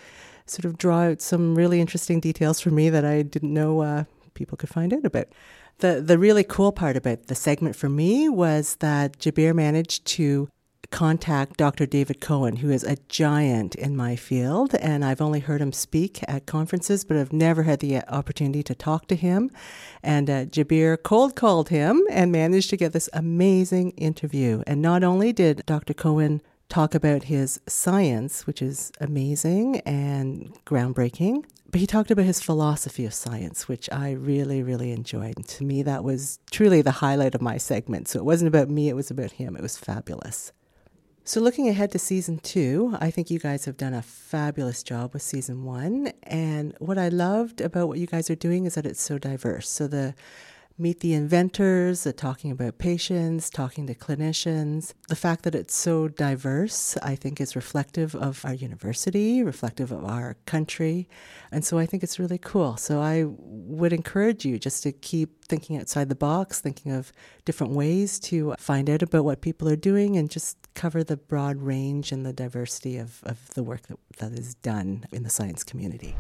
sort 0.46 0.66
of 0.66 0.78
draw 0.78 1.02
out 1.04 1.22
some 1.22 1.56
really 1.56 1.82
interesting 1.82 2.20
details 2.20 2.60
for 2.60 2.70
me 2.70 2.90
that 2.90 3.06
I 3.06 3.22
didn't 3.22 3.54
know 3.54 3.82
uh, 3.82 4.04
people 4.34 4.58
could 4.58 4.70
find 4.70 4.94
out 4.94 5.06
about. 5.06 5.28
The 5.80 6.02
the 6.02 6.18
really 6.18 6.44
cool 6.44 6.72
part 6.72 6.96
about 6.96 7.28
the 7.28 7.36
segment 7.36 7.76
for 7.76 7.90
me 7.90 8.30
was 8.30 8.76
that 8.78 9.20
Jabir 9.20 9.54
managed 9.54 10.06
to 10.06 10.50
contact 10.94 11.58
Dr. 11.58 11.88
David 11.88 12.22
Cohen, 12.22 12.58
who 12.58 12.70
is 12.70 12.84
a 12.84 12.98
giant 13.10 13.74
in 13.74 13.96
my 13.96 14.16
field, 14.16 14.76
and 14.76 15.04
I've 15.04 15.22
only 15.22 15.40
heard 15.40 15.60
him 15.60 15.74
speak 15.74 16.20
at 16.28 16.46
conferences, 16.46 17.04
but 17.04 17.18
I've 17.18 17.34
never 17.34 17.64
had 17.64 17.80
the 17.80 18.08
opportunity 18.08 18.62
to 18.62 18.76
talk 18.76 19.08
to 19.08 19.16
him. 19.16 19.50
And 20.04 20.30
uh, 20.30 20.46
Jabir 20.46 21.02
cold 21.02 21.36
called 21.36 21.70
him 21.70 22.04
and 22.12 22.32
managed 22.32 22.70
to 22.70 22.78
get 22.78 22.94
this 22.94 23.10
amazing 23.12 23.92
interview. 23.92 24.62
And 24.68 24.84
not 24.84 25.04
only 25.04 25.34
did 25.34 25.64
Dr. 25.66 25.96
Cohen 25.96 26.44
talk 26.70 26.94
about 26.94 27.24
his 27.24 27.60
science, 27.68 28.46
which 28.46 28.62
is 28.62 28.92
amazing 29.02 29.80
and 29.82 30.56
groundbreaking. 30.66 31.44
But 31.74 31.80
he 31.80 31.88
talked 31.88 32.12
about 32.12 32.26
his 32.26 32.40
philosophy 32.40 33.04
of 33.04 33.16
science, 33.16 33.68
which 33.68 33.90
I 33.92 34.12
really, 34.12 34.62
really 34.62 34.92
enjoyed. 34.92 35.38
And 35.38 35.48
to 35.48 35.64
me, 35.64 35.82
that 35.82 36.04
was 36.04 36.38
truly 36.52 36.84
the 36.84 36.92
highlight 36.92 37.34
of 37.34 37.42
my 37.42 37.58
segment. 37.58 38.08
So 38.08 38.20
it 38.20 38.26
wasn't 38.26 38.50
about 38.50 38.70
me, 38.70 38.90
it 38.90 38.96
was 38.96 39.10
about 39.10 39.32
him. 39.32 39.56
It 39.56 39.64
was 39.64 39.76
fabulous. 39.76 40.52
So, 41.24 41.42
looking 41.42 41.68
ahead 41.68 41.90
to 41.94 42.00
season 42.00 42.38
two, 42.38 42.96
I 43.00 43.10
think 43.10 43.32
you 43.32 43.40
guys 43.40 43.66
have 43.66 43.78
done 43.78 43.96
a 43.96 44.04
fabulous 44.04 44.84
job 44.84 45.14
with 45.14 45.24
season 45.24 45.64
one. 45.64 46.12
And 46.22 46.76
what 46.78 47.00
I 47.00 47.10
loved 47.10 47.60
about 47.60 47.88
what 47.88 47.98
you 47.98 48.06
guys 48.06 48.30
are 48.30 48.36
doing 48.36 48.66
is 48.66 48.76
that 48.76 48.86
it's 48.86 49.02
so 49.02 49.18
diverse. 49.18 49.68
So, 49.68 49.88
the 49.88 50.14
meet 50.78 51.02
the 51.02 51.14
inventors, 51.14 52.08
talking 52.18 52.52
about 52.52 52.78
patients, 52.78 53.50
talking 53.50 53.86
to 53.88 53.94
clinicians. 53.94 54.94
The 55.08 55.16
fact 55.16 55.44
that 55.44 55.54
it's 55.54 55.76
so 55.76 56.08
diverse, 56.08 56.98
I 56.98 57.16
think, 57.16 57.40
is 57.40 57.56
reflective 57.56 58.16
of 58.16 58.44
our 58.44 58.54
university, 58.54 59.44
reflective 59.44 59.92
of 59.92 60.04
our 60.04 60.36
country. 60.46 61.08
And 61.52 61.64
so 61.64 61.78
I 61.78 61.86
think 61.86 62.02
it's 62.02 62.18
really 62.18 62.40
cool. 62.40 62.78
So 62.78 63.02
I 63.02 63.26
would 63.28 63.94
encourage 63.94 64.46
you 64.46 64.58
just 64.58 64.82
to 64.84 64.92
keep 64.92 65.46
thinking 65.46 65.78
outside 65.78 66.10
the 66.10 66.16
box, 66.16 66.60
thinking 66.60 66.92
of 66.92 67.12
different 67.46 67.74
ways 67.74 68.20
to 68.22 68.56
find 68.58 68.90
out 68.90 69.04
about 69.04 69.26
what 69.26 69.42
people 69.42 69.70
are 69.70 69.76
doing 69.76 70.18
and 70.18 70.30
just 70.30 70.58
cover 70.74 71.04
the 71.04 71.18
broad 71.18 71.58
range 71.58 72.12
and 72.12 72.26
the 72.26 72.34
diversity 72.34 72.98
of, 72.98 73.20
of 73.24 73.54
the 73.54 73.64
work 73.64 73.84
that, 73.84 74.00
that 74.18 74.32
is 74.32 74.56
done 74.56 75.06
in 75.12 75.22
the 75.22 75.30
science 75.30 75.64
community. 75.64 76.16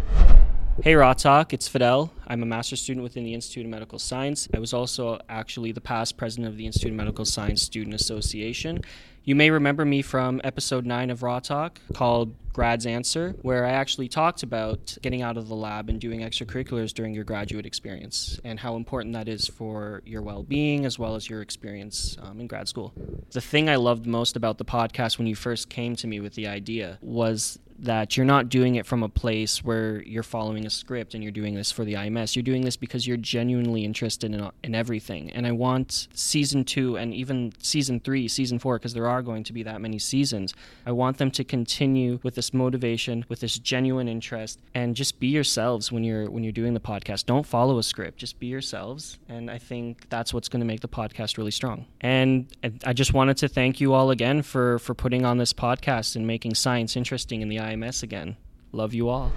Hey, 0.82 0.96
Raw 0.96 1.14
Talk, 1.14 1.54
it's 1.54 1.68
Fidel. 1.68 2.12
I'm 2.26 2.42
a 2.42 2.48
master's 2.48 2.82
student 2.82 3.04
within 3.04 3.24
the 3.24 3.36
Institute 3.36 3.64
of 3.64 3.70
Medical 3.70 4.00
Science. 4.00 4.50
I 4.56 4.60
was 4.60 4.74
also 4.74 5.20
actually 5.30 5.72
the 5.72 5.80
past 5.80 6.18
president 6.18 6.48
of 6.48 6.58
the 6.58 6.66
Institute 6.66 6.90
of 6.90 6.98
Medical 6.98 7.26
Science 7.26 7.62
Student 7.62 7.94
Association. 7.94 8.82
You 9.24 9.36
may 9.36 9.52
remember 9.52 9.86
me 9.86 10.02
from 10.02 10.42
episode 10.44 10.86
9 10.86 11.12
of 11.12 11.22
Raw 11.22 11.40
Talk 11.40 11.80
called 11.94 12.36
Grad's 12.54 12.86
Answer, 12.86 13.36
where 13.42 13.66
I 13.66 13.72
actually 13.72 14.10
talked 14.10 14.44
about 14.44 14.98
getting 15.02 15.22
out 15.22 15.38
of 15.38 15.48
the 15.48 15.56
lab 15.56 15.90
and 15.90 16.02
doing 16.02 16.22
extracurriculars 16.22 16.92
during 16.94 17.14
your 17.14 17.24
graduate 17.24 17.66
experience 17.66 18.40
and 18.44 18.60
how 18.60 18.76
important 18.76 19.14
that 19.14 19.30
is 19.30 19.48
for 19.48 20.02
your 20.06 20.22
well 20.22 20.44
being 20.44 20.86
as 20.86 21.00
well 21.00 21.16
as 21.16 21.30
your 21.30 21.42
experience 21.42 22.18
um, 22.22 22.42
in 22.42 22.48
grad 22.48 22.68
school. 22.68 22.94
The 23.32 23.42
thing 23.42 23.70
I 23.70 23.78
loved 23.78 24.08
most 24.08 24.36
about 24.36 24.58
the 24.58 24.66
podcast 24.66 25.18
when 25.18 25.28
you 25.28 25.36
first 25.36 25.70
came 25.70 25.96
to 25.98 26.08
me 26.08 26.20
with 26.20 26.34
the 26.34 26.48
idea 26.48 26.98
was 27.02 27.60
that 27.80 28.16
you're 28.16 28.26
not 28.26 28.50
doing 28.50 28.76
it 28.76 28.86
from 28.86 29.04
a 29.04 29.10
place 29.10 29.64
where 29.64 30.02
you're 30.04 30.24
following 30.24 30.66
a 30.66 30.70
script 30.70 31.14
and 31.14 31.24
you're 31.24 31.32
doing 31.32 31.56
this 31.56 31.72
for 31.72 31.84
the 31.86 31.94
IMS. 31.94 32.36
You're 32.36 32.44
doing 32.44 32.64
this 32.64 32.78
because 32.78 33.06
you're 33.08 33.18
genuinely 33.18 33.84
interested 33.84 34.34
in, 34.34 34.50
in 34.64 34.76
everything. 34.76 35.32
And 35.32 35.46
I 35.46 35.52
want 35.52 36.08
season 36.14 36.64
two 36.64 36.98
and 36.98 37.14
even 37.14 37.54
season 37.60 38.00
three, 38.00 38.28
season 38.28 38.60
four, 38.60 38.78
because 38.78 38.94
there 38.94 39.08
are 39.08 39.22
going 39.22 39.44
to 39.46 39.54
be 39.54 39.64
that 39.64 39.82
many 39.82 40.00
seasons. 40.00 40.54
I 40.86 40.92
want 40.92 41.18
them 41.18 41.32
to 41.32 41.44
continue 41.44 42.20
with 42.24 42.36
this 42.36 42.54
motivation, 42.54 43.26
with 43.30 43.40
this 43.40 43.58
genuine 43.58 44.08
interest, 44.08 44.60
and 44.74 44.96
just 44.96 45.20
be 45.20 45.28
yourselves 45.28 45.92
when 45.92 46.04
you're 46.04 46.30
when 46.30 46.44
you're 46.44 46.52
doing 46.52 46.74
the 46.74 46.80
podcast. 46.80 47.26
Don't 47.26 47.46
follow 47.46 47.78
a 47.78 47.84
script. 47.84 48.18
Just 48.18 48.40
be 48.40 48.48
yourselves. 48.48 49.18
And 49.30 49.50
I 49.50 49.58
think 49.58 50.10
that's 50.10 50.34
what's 50.34 50.50
going 50.50 50.62
to 50.62 50.66
make 50.66 50.82
the 50.82 50.88
podcast 50.88 51.38
really 51.38 51.52
strong. 51.52 51.86
And 52.02 52.48
I 52.86 52.94
just 52.94 53.14
wanted 53.14 53.38
to 53.38 53.48
thank 53.48 53.82
you 53.82 53.94
all 53.94 54.12
again 54.12 54.42
for 54.42 54.80
for 54.80 54.94
putting 54.94 55.26
on 55.26 55.38
this 55.38 55.54
podcast 55.54 56.16
and 56.16 56.28
making 56.28 56.56
science 56.56 56.96
interesting 56.96 57.42
in 57.42 57.50
the 57.50 57.60
IMS 57.64 58.04
again. 58.04 58.38
Love 58.72 58.94
you 58.94 59.10
all. 59.10 59.32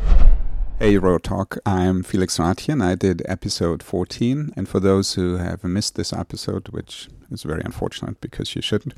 Hey, 0.78 0.98
Raw 0.98 1.16
Talk. 1.16 1.56
I'm 1.64 2.02
Felix 2.02 2.36
Ratjen. 2.36 2.84
I 2.84 2.96
did 2.96 3.22
episode 3.24 3.82
14. 3.82 4.52
And 4.56 4.68
for 4.68 4.78
those 4.78 5.14
who 5.14 5.38
have 5.38 5.64
missed 5.64 5.94
this 5.94 6.12
episode, 6.12 6.68
which 6.68 7.08
is 7.30 7.44
very 7.44 7.62
unfortunate 7.64 8.20
because 8.20 8.54
you 8.54 8.60
shouldn't, 8.60 8.92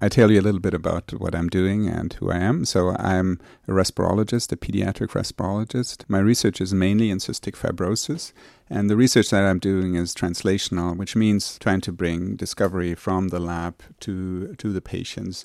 I 0.00 0.08
tell 0.08 0.30
you 0.30 0.38
a 0.38 0.46
little 0.46 0.60
bit 0.60 0.74
about 0.74 1.12
what 1.12 1.34
I'm 1.34 1.48
doing 1.48 1.88
and 1.88 2.12
who 2.12 2.30
I 2.30 2.36
am. 2.36 2.64
So, 2.64 2.90
I'm 2.98 3.40
a 3.66 3.72
respirologist, 3.72 4.52
a 4.52 4.56
pediatric 4.56 5.08
respirologist. 5.08 6.04
My 6.06 6.20
research 6.20 6.60
is 6.60 6.72
mainly 6.72 7.10
in 7.10 7.18
cystic 7.18 7.56
fibrosis. 7.56 8.32
And 8.70 8.88
the 8.88 8.96
research 8.96 9.30
that 9.30 9.42
I'm 9.42 9.58
doing 9.58 9.96
is 9.96 10.14
translational, 10.14 10.96
which 10.96 11.16
means 11.16 11.58
trying 11.58 11.80
to 11.80 11.90
bring 11.90 12.36
discovery 12.36 12.94
from 12.94 13.30
the 13.30 13.40
lab 13.40 13.82
to, 14.00 14.54
to 14.54 14.72
the 14.72 14.80
patients. 14.80 15.44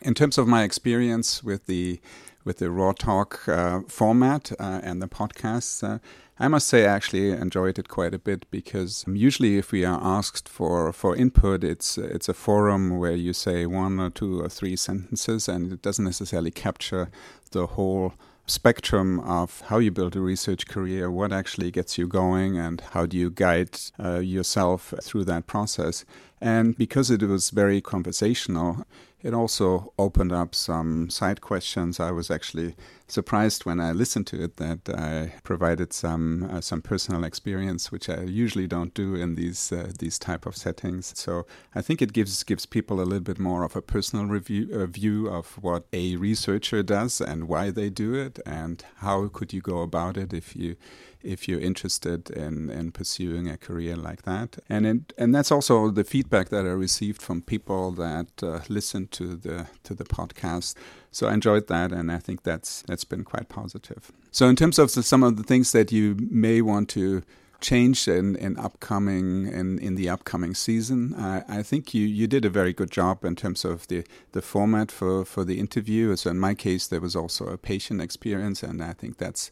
In 0.00 0.14
terms 0.14 0.38
of 0.38 0.48
my 0.48 0.62
experience 0.62 1.42
with 1.42 1.66
the 1.66 2.00
with 2.48 2.58
the 2.60 2.70
Raw 2.70 2.92
Talk 2.92 3.46
uh, 3.46 3.80
format 3.88 4.52
uh, 4.58 4.80
and 4.82 5.02
the 5.02 5.06
podcasts. 5.06 5.86
Uh, 5.86 5.98
I 6.40 6.48
must 6.48 6.66
say, 6.66 6.86
I 6.86 6.94
actually 6.94 7.30
enjoyed 7.30 7.78
it 7.78 7.88
quite 7.88 8.14
a 8.14 8.18
bit 8.18 8.50
because 8.50 9.04
usually, 9.06 9.58
if 9.58 9.70
we 9.70 9.84
are 9.84 10.00
asked 10.02 10.48
for, 10.48 10.90
for 10.94 11.14
input, 11.14 11.62
it's 11.62 11.98
it's 11.98 12.28
a 12.28 12.32
forum 12.32 12.96
where 12.96 13.18
you 13.26 13.34
say 13.34 13.66
one 13.66 14.00
or 14.00 14.08
two 14.08 14.40
or 14.40 14.48
three 14.48 14.76
sentences, 14.76 15.46
and 15.46 15.72
it 15.74 15.82
doesn't 15.82 16.06
necessarily 16.06 16.50
capture 16.50 17.10
the 17.50 17.66
whole 17.66 18.14
spectrum 18.46 19.20
of 19.20 19.60
how 19.66 19.78
you 19.78 19.90
build 19.90 20.16
a 20.16 20.20
research 20.20 20.66
career, 20.66 21.10
what 21.10 21.32
actually 21.32 21.70
gets 21.70 21.98
you 21.98 22.08
going, 22.08 22.56
and 22.56 22.80
how 22.92 23.04
do 23.04 23.18
you 23.18 23.28
guide 23.28 23.78
uh, 24.02 24.20
yourself 24.20 24.94
through 25.02 25.24
that 25.24 25.46
process. 25.46 26.06
And 26.40 26.76
because 26.76 27.10
it 27.10 27.22
was 27.22 27.50
very 27.50 27.80
conversational, 27.80 28.86
it 29.20 29.34
also 29.34 29.92
opened 29.98 30.32
up 30.32 30.54
some 30.54 31.10
side 31.10 31.40
questions. 31.40 31.98
I 31.98 32.12
was 32.12 32.30
actually 32.30 32.76
surprised 33.08 33.64
when 33.64 33.80
I 33.80 33.90
listened 33.90 34.28
to 34.28 34.44
it 34.44 34.58
that 34.58 34.88
I 34.88 35.34
provided 35.42 35.92
some 35.92 36.44
uh, 36.44 36.60
some 36.60 36.82
personal 36.82 37.24
experience, 37.24 37.90
which 37.90 38.08
I 38.08 38.22
usually 38.22 38.68
don't 38.68 38.94
do 38.94 39.16
in 39.16 39.34
these 39.34 39.72
uh, 39.72 39.90
these 39.98 40.20
type 40.20 40.46
of 40.46 40.56
settings. 40.56 41.12
So 41.16 41.46
I 41.74 41.82
think 41.82 42.00
it 42.00 42.12
gives 42.12 42.44
gives 42.44 42.64
people 42.64 43.00
a 43.00 43.08
little 43.08 43.24
bit 43.24 43.40
more 43.40 43.64
of 43.64 43.74
a 43.74 43.82
personal 43.82 44.26
review 44.26 44.68
uh, 44.72 44.86
view 44.86 45.28
of 45.28 45.58
what 45.60 45.86
a 45.92 46.14
researcher 46.16 46.84
does 46.84 47.20
and 47.20 47.48
why 47.48 47.70
they 47.70 47.90
do 47.90 48.14
it, 48.14 48.38
and 48.46 48.84
how 48.98 49.26
could 49.28 49.52
you 49.52 49.60
go 49.60 49.82
about 49.82 50.16
it 50.16 50.32
if 50.32 50.54
you 50.54 50.76
if 51.22 51.48
you're 51.48 51.60
interested 51.60 52.30
in, 52.30 52.70
in 52.70 52.92
pursuing 52.92 53.48
a 53.48 53.56
career 53.56 53.96
like 53.96 54.22
that. 54.22 54.58
And 54.68 54.86
it, 54.86 55.12
and 55.18 55.34
that's 55.34 55.50
also 55.50 55.90
the 55.90 56.04
feedback 56.04 56.48
that 56.50 56.64
I 56.64 56.70
received 56.70 57.20
from 57.22 57.42
people 57.42 57.92
that 57.92 58.42
uh, 58.42 58.60
listened 58.68 59.10
to 59.12 59.36
the 59.36 59.66
to 59.84 59.94
the 59.94 60.04
podcast. 60.04 60.74
So 61.10 61.28
I 61.28 61.34
enjoyed 61.34 61.66
that, 61.68 61.92
and 61.92 62.12
I 62.12 62.18
think 62.18 62.42
that's 62.42 62.82
that's 62.82 63.04
been 63.04 63.24
quite 63.24 63.48
positive. 63.48 64.12
So 64.30 64.48
in 64.48 64.56
terms 64.56 64.78
of 64.78 64.92
the, 64.92 65.02
some 65.02 65.22
of 65.22 65.36
the 65.36 65.42
things 65.42 65.72
that 65.72 65.90
you 65.92 66.16
may 66.30 66.62
want 66.62 66.88
to 66.90 67.22
change 67.60 68.06
in, 68.06 68.36
in 68.36 68.56
upcoming 68.56 69.46
in, 69.48 69.78
in 69.78 69.96
the 69.96 70.08
upcoming 70.08 70.54
season. 70.54 71.14
I, 71.14 71.42
I 71.48 71.62
think 71.62 71.92
you, 71.92 72.06
you 72.06 72.26
did 72.26 72.44
a 72.44 72.50
very 72.50 72.72
good 72.72 72.90
job 72.90 73.24
in 73.24 73.34
terms 73.34 73.64
of 73.64 73.86
the, 73.88 74.04
the 74.32 74.42
format 74.42 74.92
for, 74.92 75.24
for 75.24 75.44
the 75.44 75.58
interview. 75.58 76.14
So 76.16 76.30
in 76.30 76.38
my 76.38 76.54
case, 76.54 76.86
there 76.86 77.00
was 77.00 77.16
also 77.16 77.46
a 77.46 77.58
patient 77.58 78.00
experience, 78.00 78.62
and 78.62 78.82
I 78.82 78.92
think 78.92 79.18
that's 79.18 79.50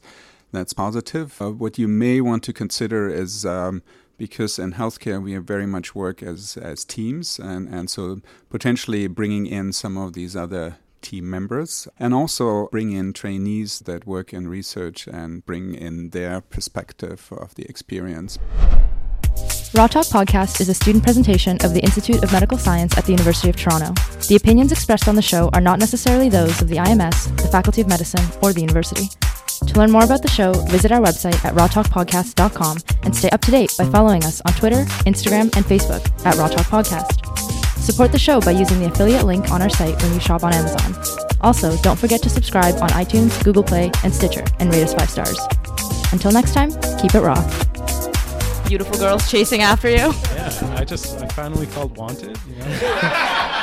that's 0.53 0.73
positive. 0.73 1.41
Uh, 1.41 1.53
what 1.53 1.79
you 1.79 1.89
may 1.89 2.21
want 2.21 2.43
to 2.45 2.53
consider 2.53 3.09
is 3.09 3.45
um, 3.45 3.83
because 4.19 4.59
in 4.59 4.73
healthcare 4.73 5.23
we 5.23 5.37
very 5.37 5.67
much 5.67 5.95
work 5.95 6.23
as 6.23 6.57
as 6.57 6.85
teams, 6.85 7.39
and 7.39 7.69
and 7.69 7.91
so 7.91 8.21
potentially 8.49 9.07
bringing 9.07 9.47
in 9.47 9.73
some 9.73 9.97
of 9.97 10.13
these 10.15 10.37
other 10.37 10.77
team 11.03 11.29
members 11.31 11.87
and 12.01 12.13
also 12.13 12.69
bring 12.69 12.91
in 12.91 13.13
trainees 13.13 13.81
that 13.81 14.07
work 14.07 14.33
in 14.33 14.49
research 14.49 15.07
and 15.07 15.45
bring 15.47 15.75
in 15.75 16.11
their 16.11 16.41
perspective 16.41 17.29
of 17.31 17.55
the 17.55 17.65
experience. 17.65 18.39
Raw 19.75 19.87
Talk 19.87 20.07
Podcast 20.07 20.61
is 20.61 20.69
a 20.69 20.75
student 20.75 21.05
presentation 21.05 21.59
of 21.63 21.75
the 21.75 21.81
Institute 21.81 22.25
of 22.25 22.33
Medical 22.33 22.57
Science 22.57 22.97
at 22.97 23.05
the 23.05 23.13
University 23.13 23.51
of 23.51 23.57
Toronto. 23.57 23.93
The 24.29 24.37
opinions 24.37 24.73
expressed 24.73 25.07
on 25.07 25.17
the 25.17 25.23
show 25.23 25.51
are 25.53 25.61
not 25.61 25.79
necessarily 25.79 26.29
those 26.29 26.63
of 26.63 26.69
the 26.69 26.77
IMS, 26.77 27.37
the 27.37 27.49
Faculty 27.49 27.83
of 27.83 27.89
Medicine, 27.89 28.25
or 28.43 28.53
the 28.53 28.61
university. 28.61 29.09
To 29.61 29.79
learn 29.79 29.91
more 29.91 30.05
about 30.05 30.23
the 30.23 30.29
show, 30.29 30.53
visit 30.69 30.93
our 30.93 31.01
website 31.01 31.43
at 31.45 31.55
rawtalkpodcast.com 31.55 32.79
and 33.03 33.15
stay 33.17 33.31
up 33.31 33.41
to 33.43 33.51
date 33.51 33.75
by 33.79 33.85
following 33.87 34.25
us 34.25 34.41
on 34.47 34.53
Twitter, 34.55 34.85
Instagram, 35.07 35.55
and 35.57 35.65
Facebook 35.65 36.05
at 36.27 36.37
Raw 36.37 36.49
Talk 36.49 36.67
Podcast. 36.67 37.25
Support 37.79 38.13
the 38.13 38.19
show 38.19 38.41
by 38.41 38.51
using 38.51 38.81
the 38.81 38.87
affiliate 38.87 39.25
link 39.25 39.51
on 39.51 39.63
our 39.63 39.71
site 39.71 40.01
when 40.03 40.13
you 40.13 40.21
shop 40.21 40.43
on 40.45 40.53
Amazon. 40.53 40.95
Also, 41.41 41.77
don't 41.79 41.99
forget 41.99 42.23
to 42.23 42.29
subscribe 42.29 42.75
on 42.83 42.89
iTunes, 42.91 43.43
Google 43.45 43.63
Play, 43.63 43.91
and 44.05 44.13
Stitcher 44.13 44.45
and 44.59 44.73
rate 44.73 44.83
us 44.83 44.95
five 44.95 45.09
stars. 45.09 45.39
Until 46.13 46.33
next 46.33 46.53
time, 46.53 46.71
keep 47.01 47.15
it 47.15 47.21
raw. 47.21 47.41
Beautiful 48.67 48.99
girls 48.99 49.31
chasing 49.31 49.63
after 49.63 49.89
you. 49.89 49.97
Yeah, 49.97 50.75
I 50.77 50.85
just 50.85 51.23
I 51.23 51.29
finally 51.29 51.67
felt 51.67 51.93
wanted. 51.97 52.37
You 52.49 52.57
know? 52.57 53.63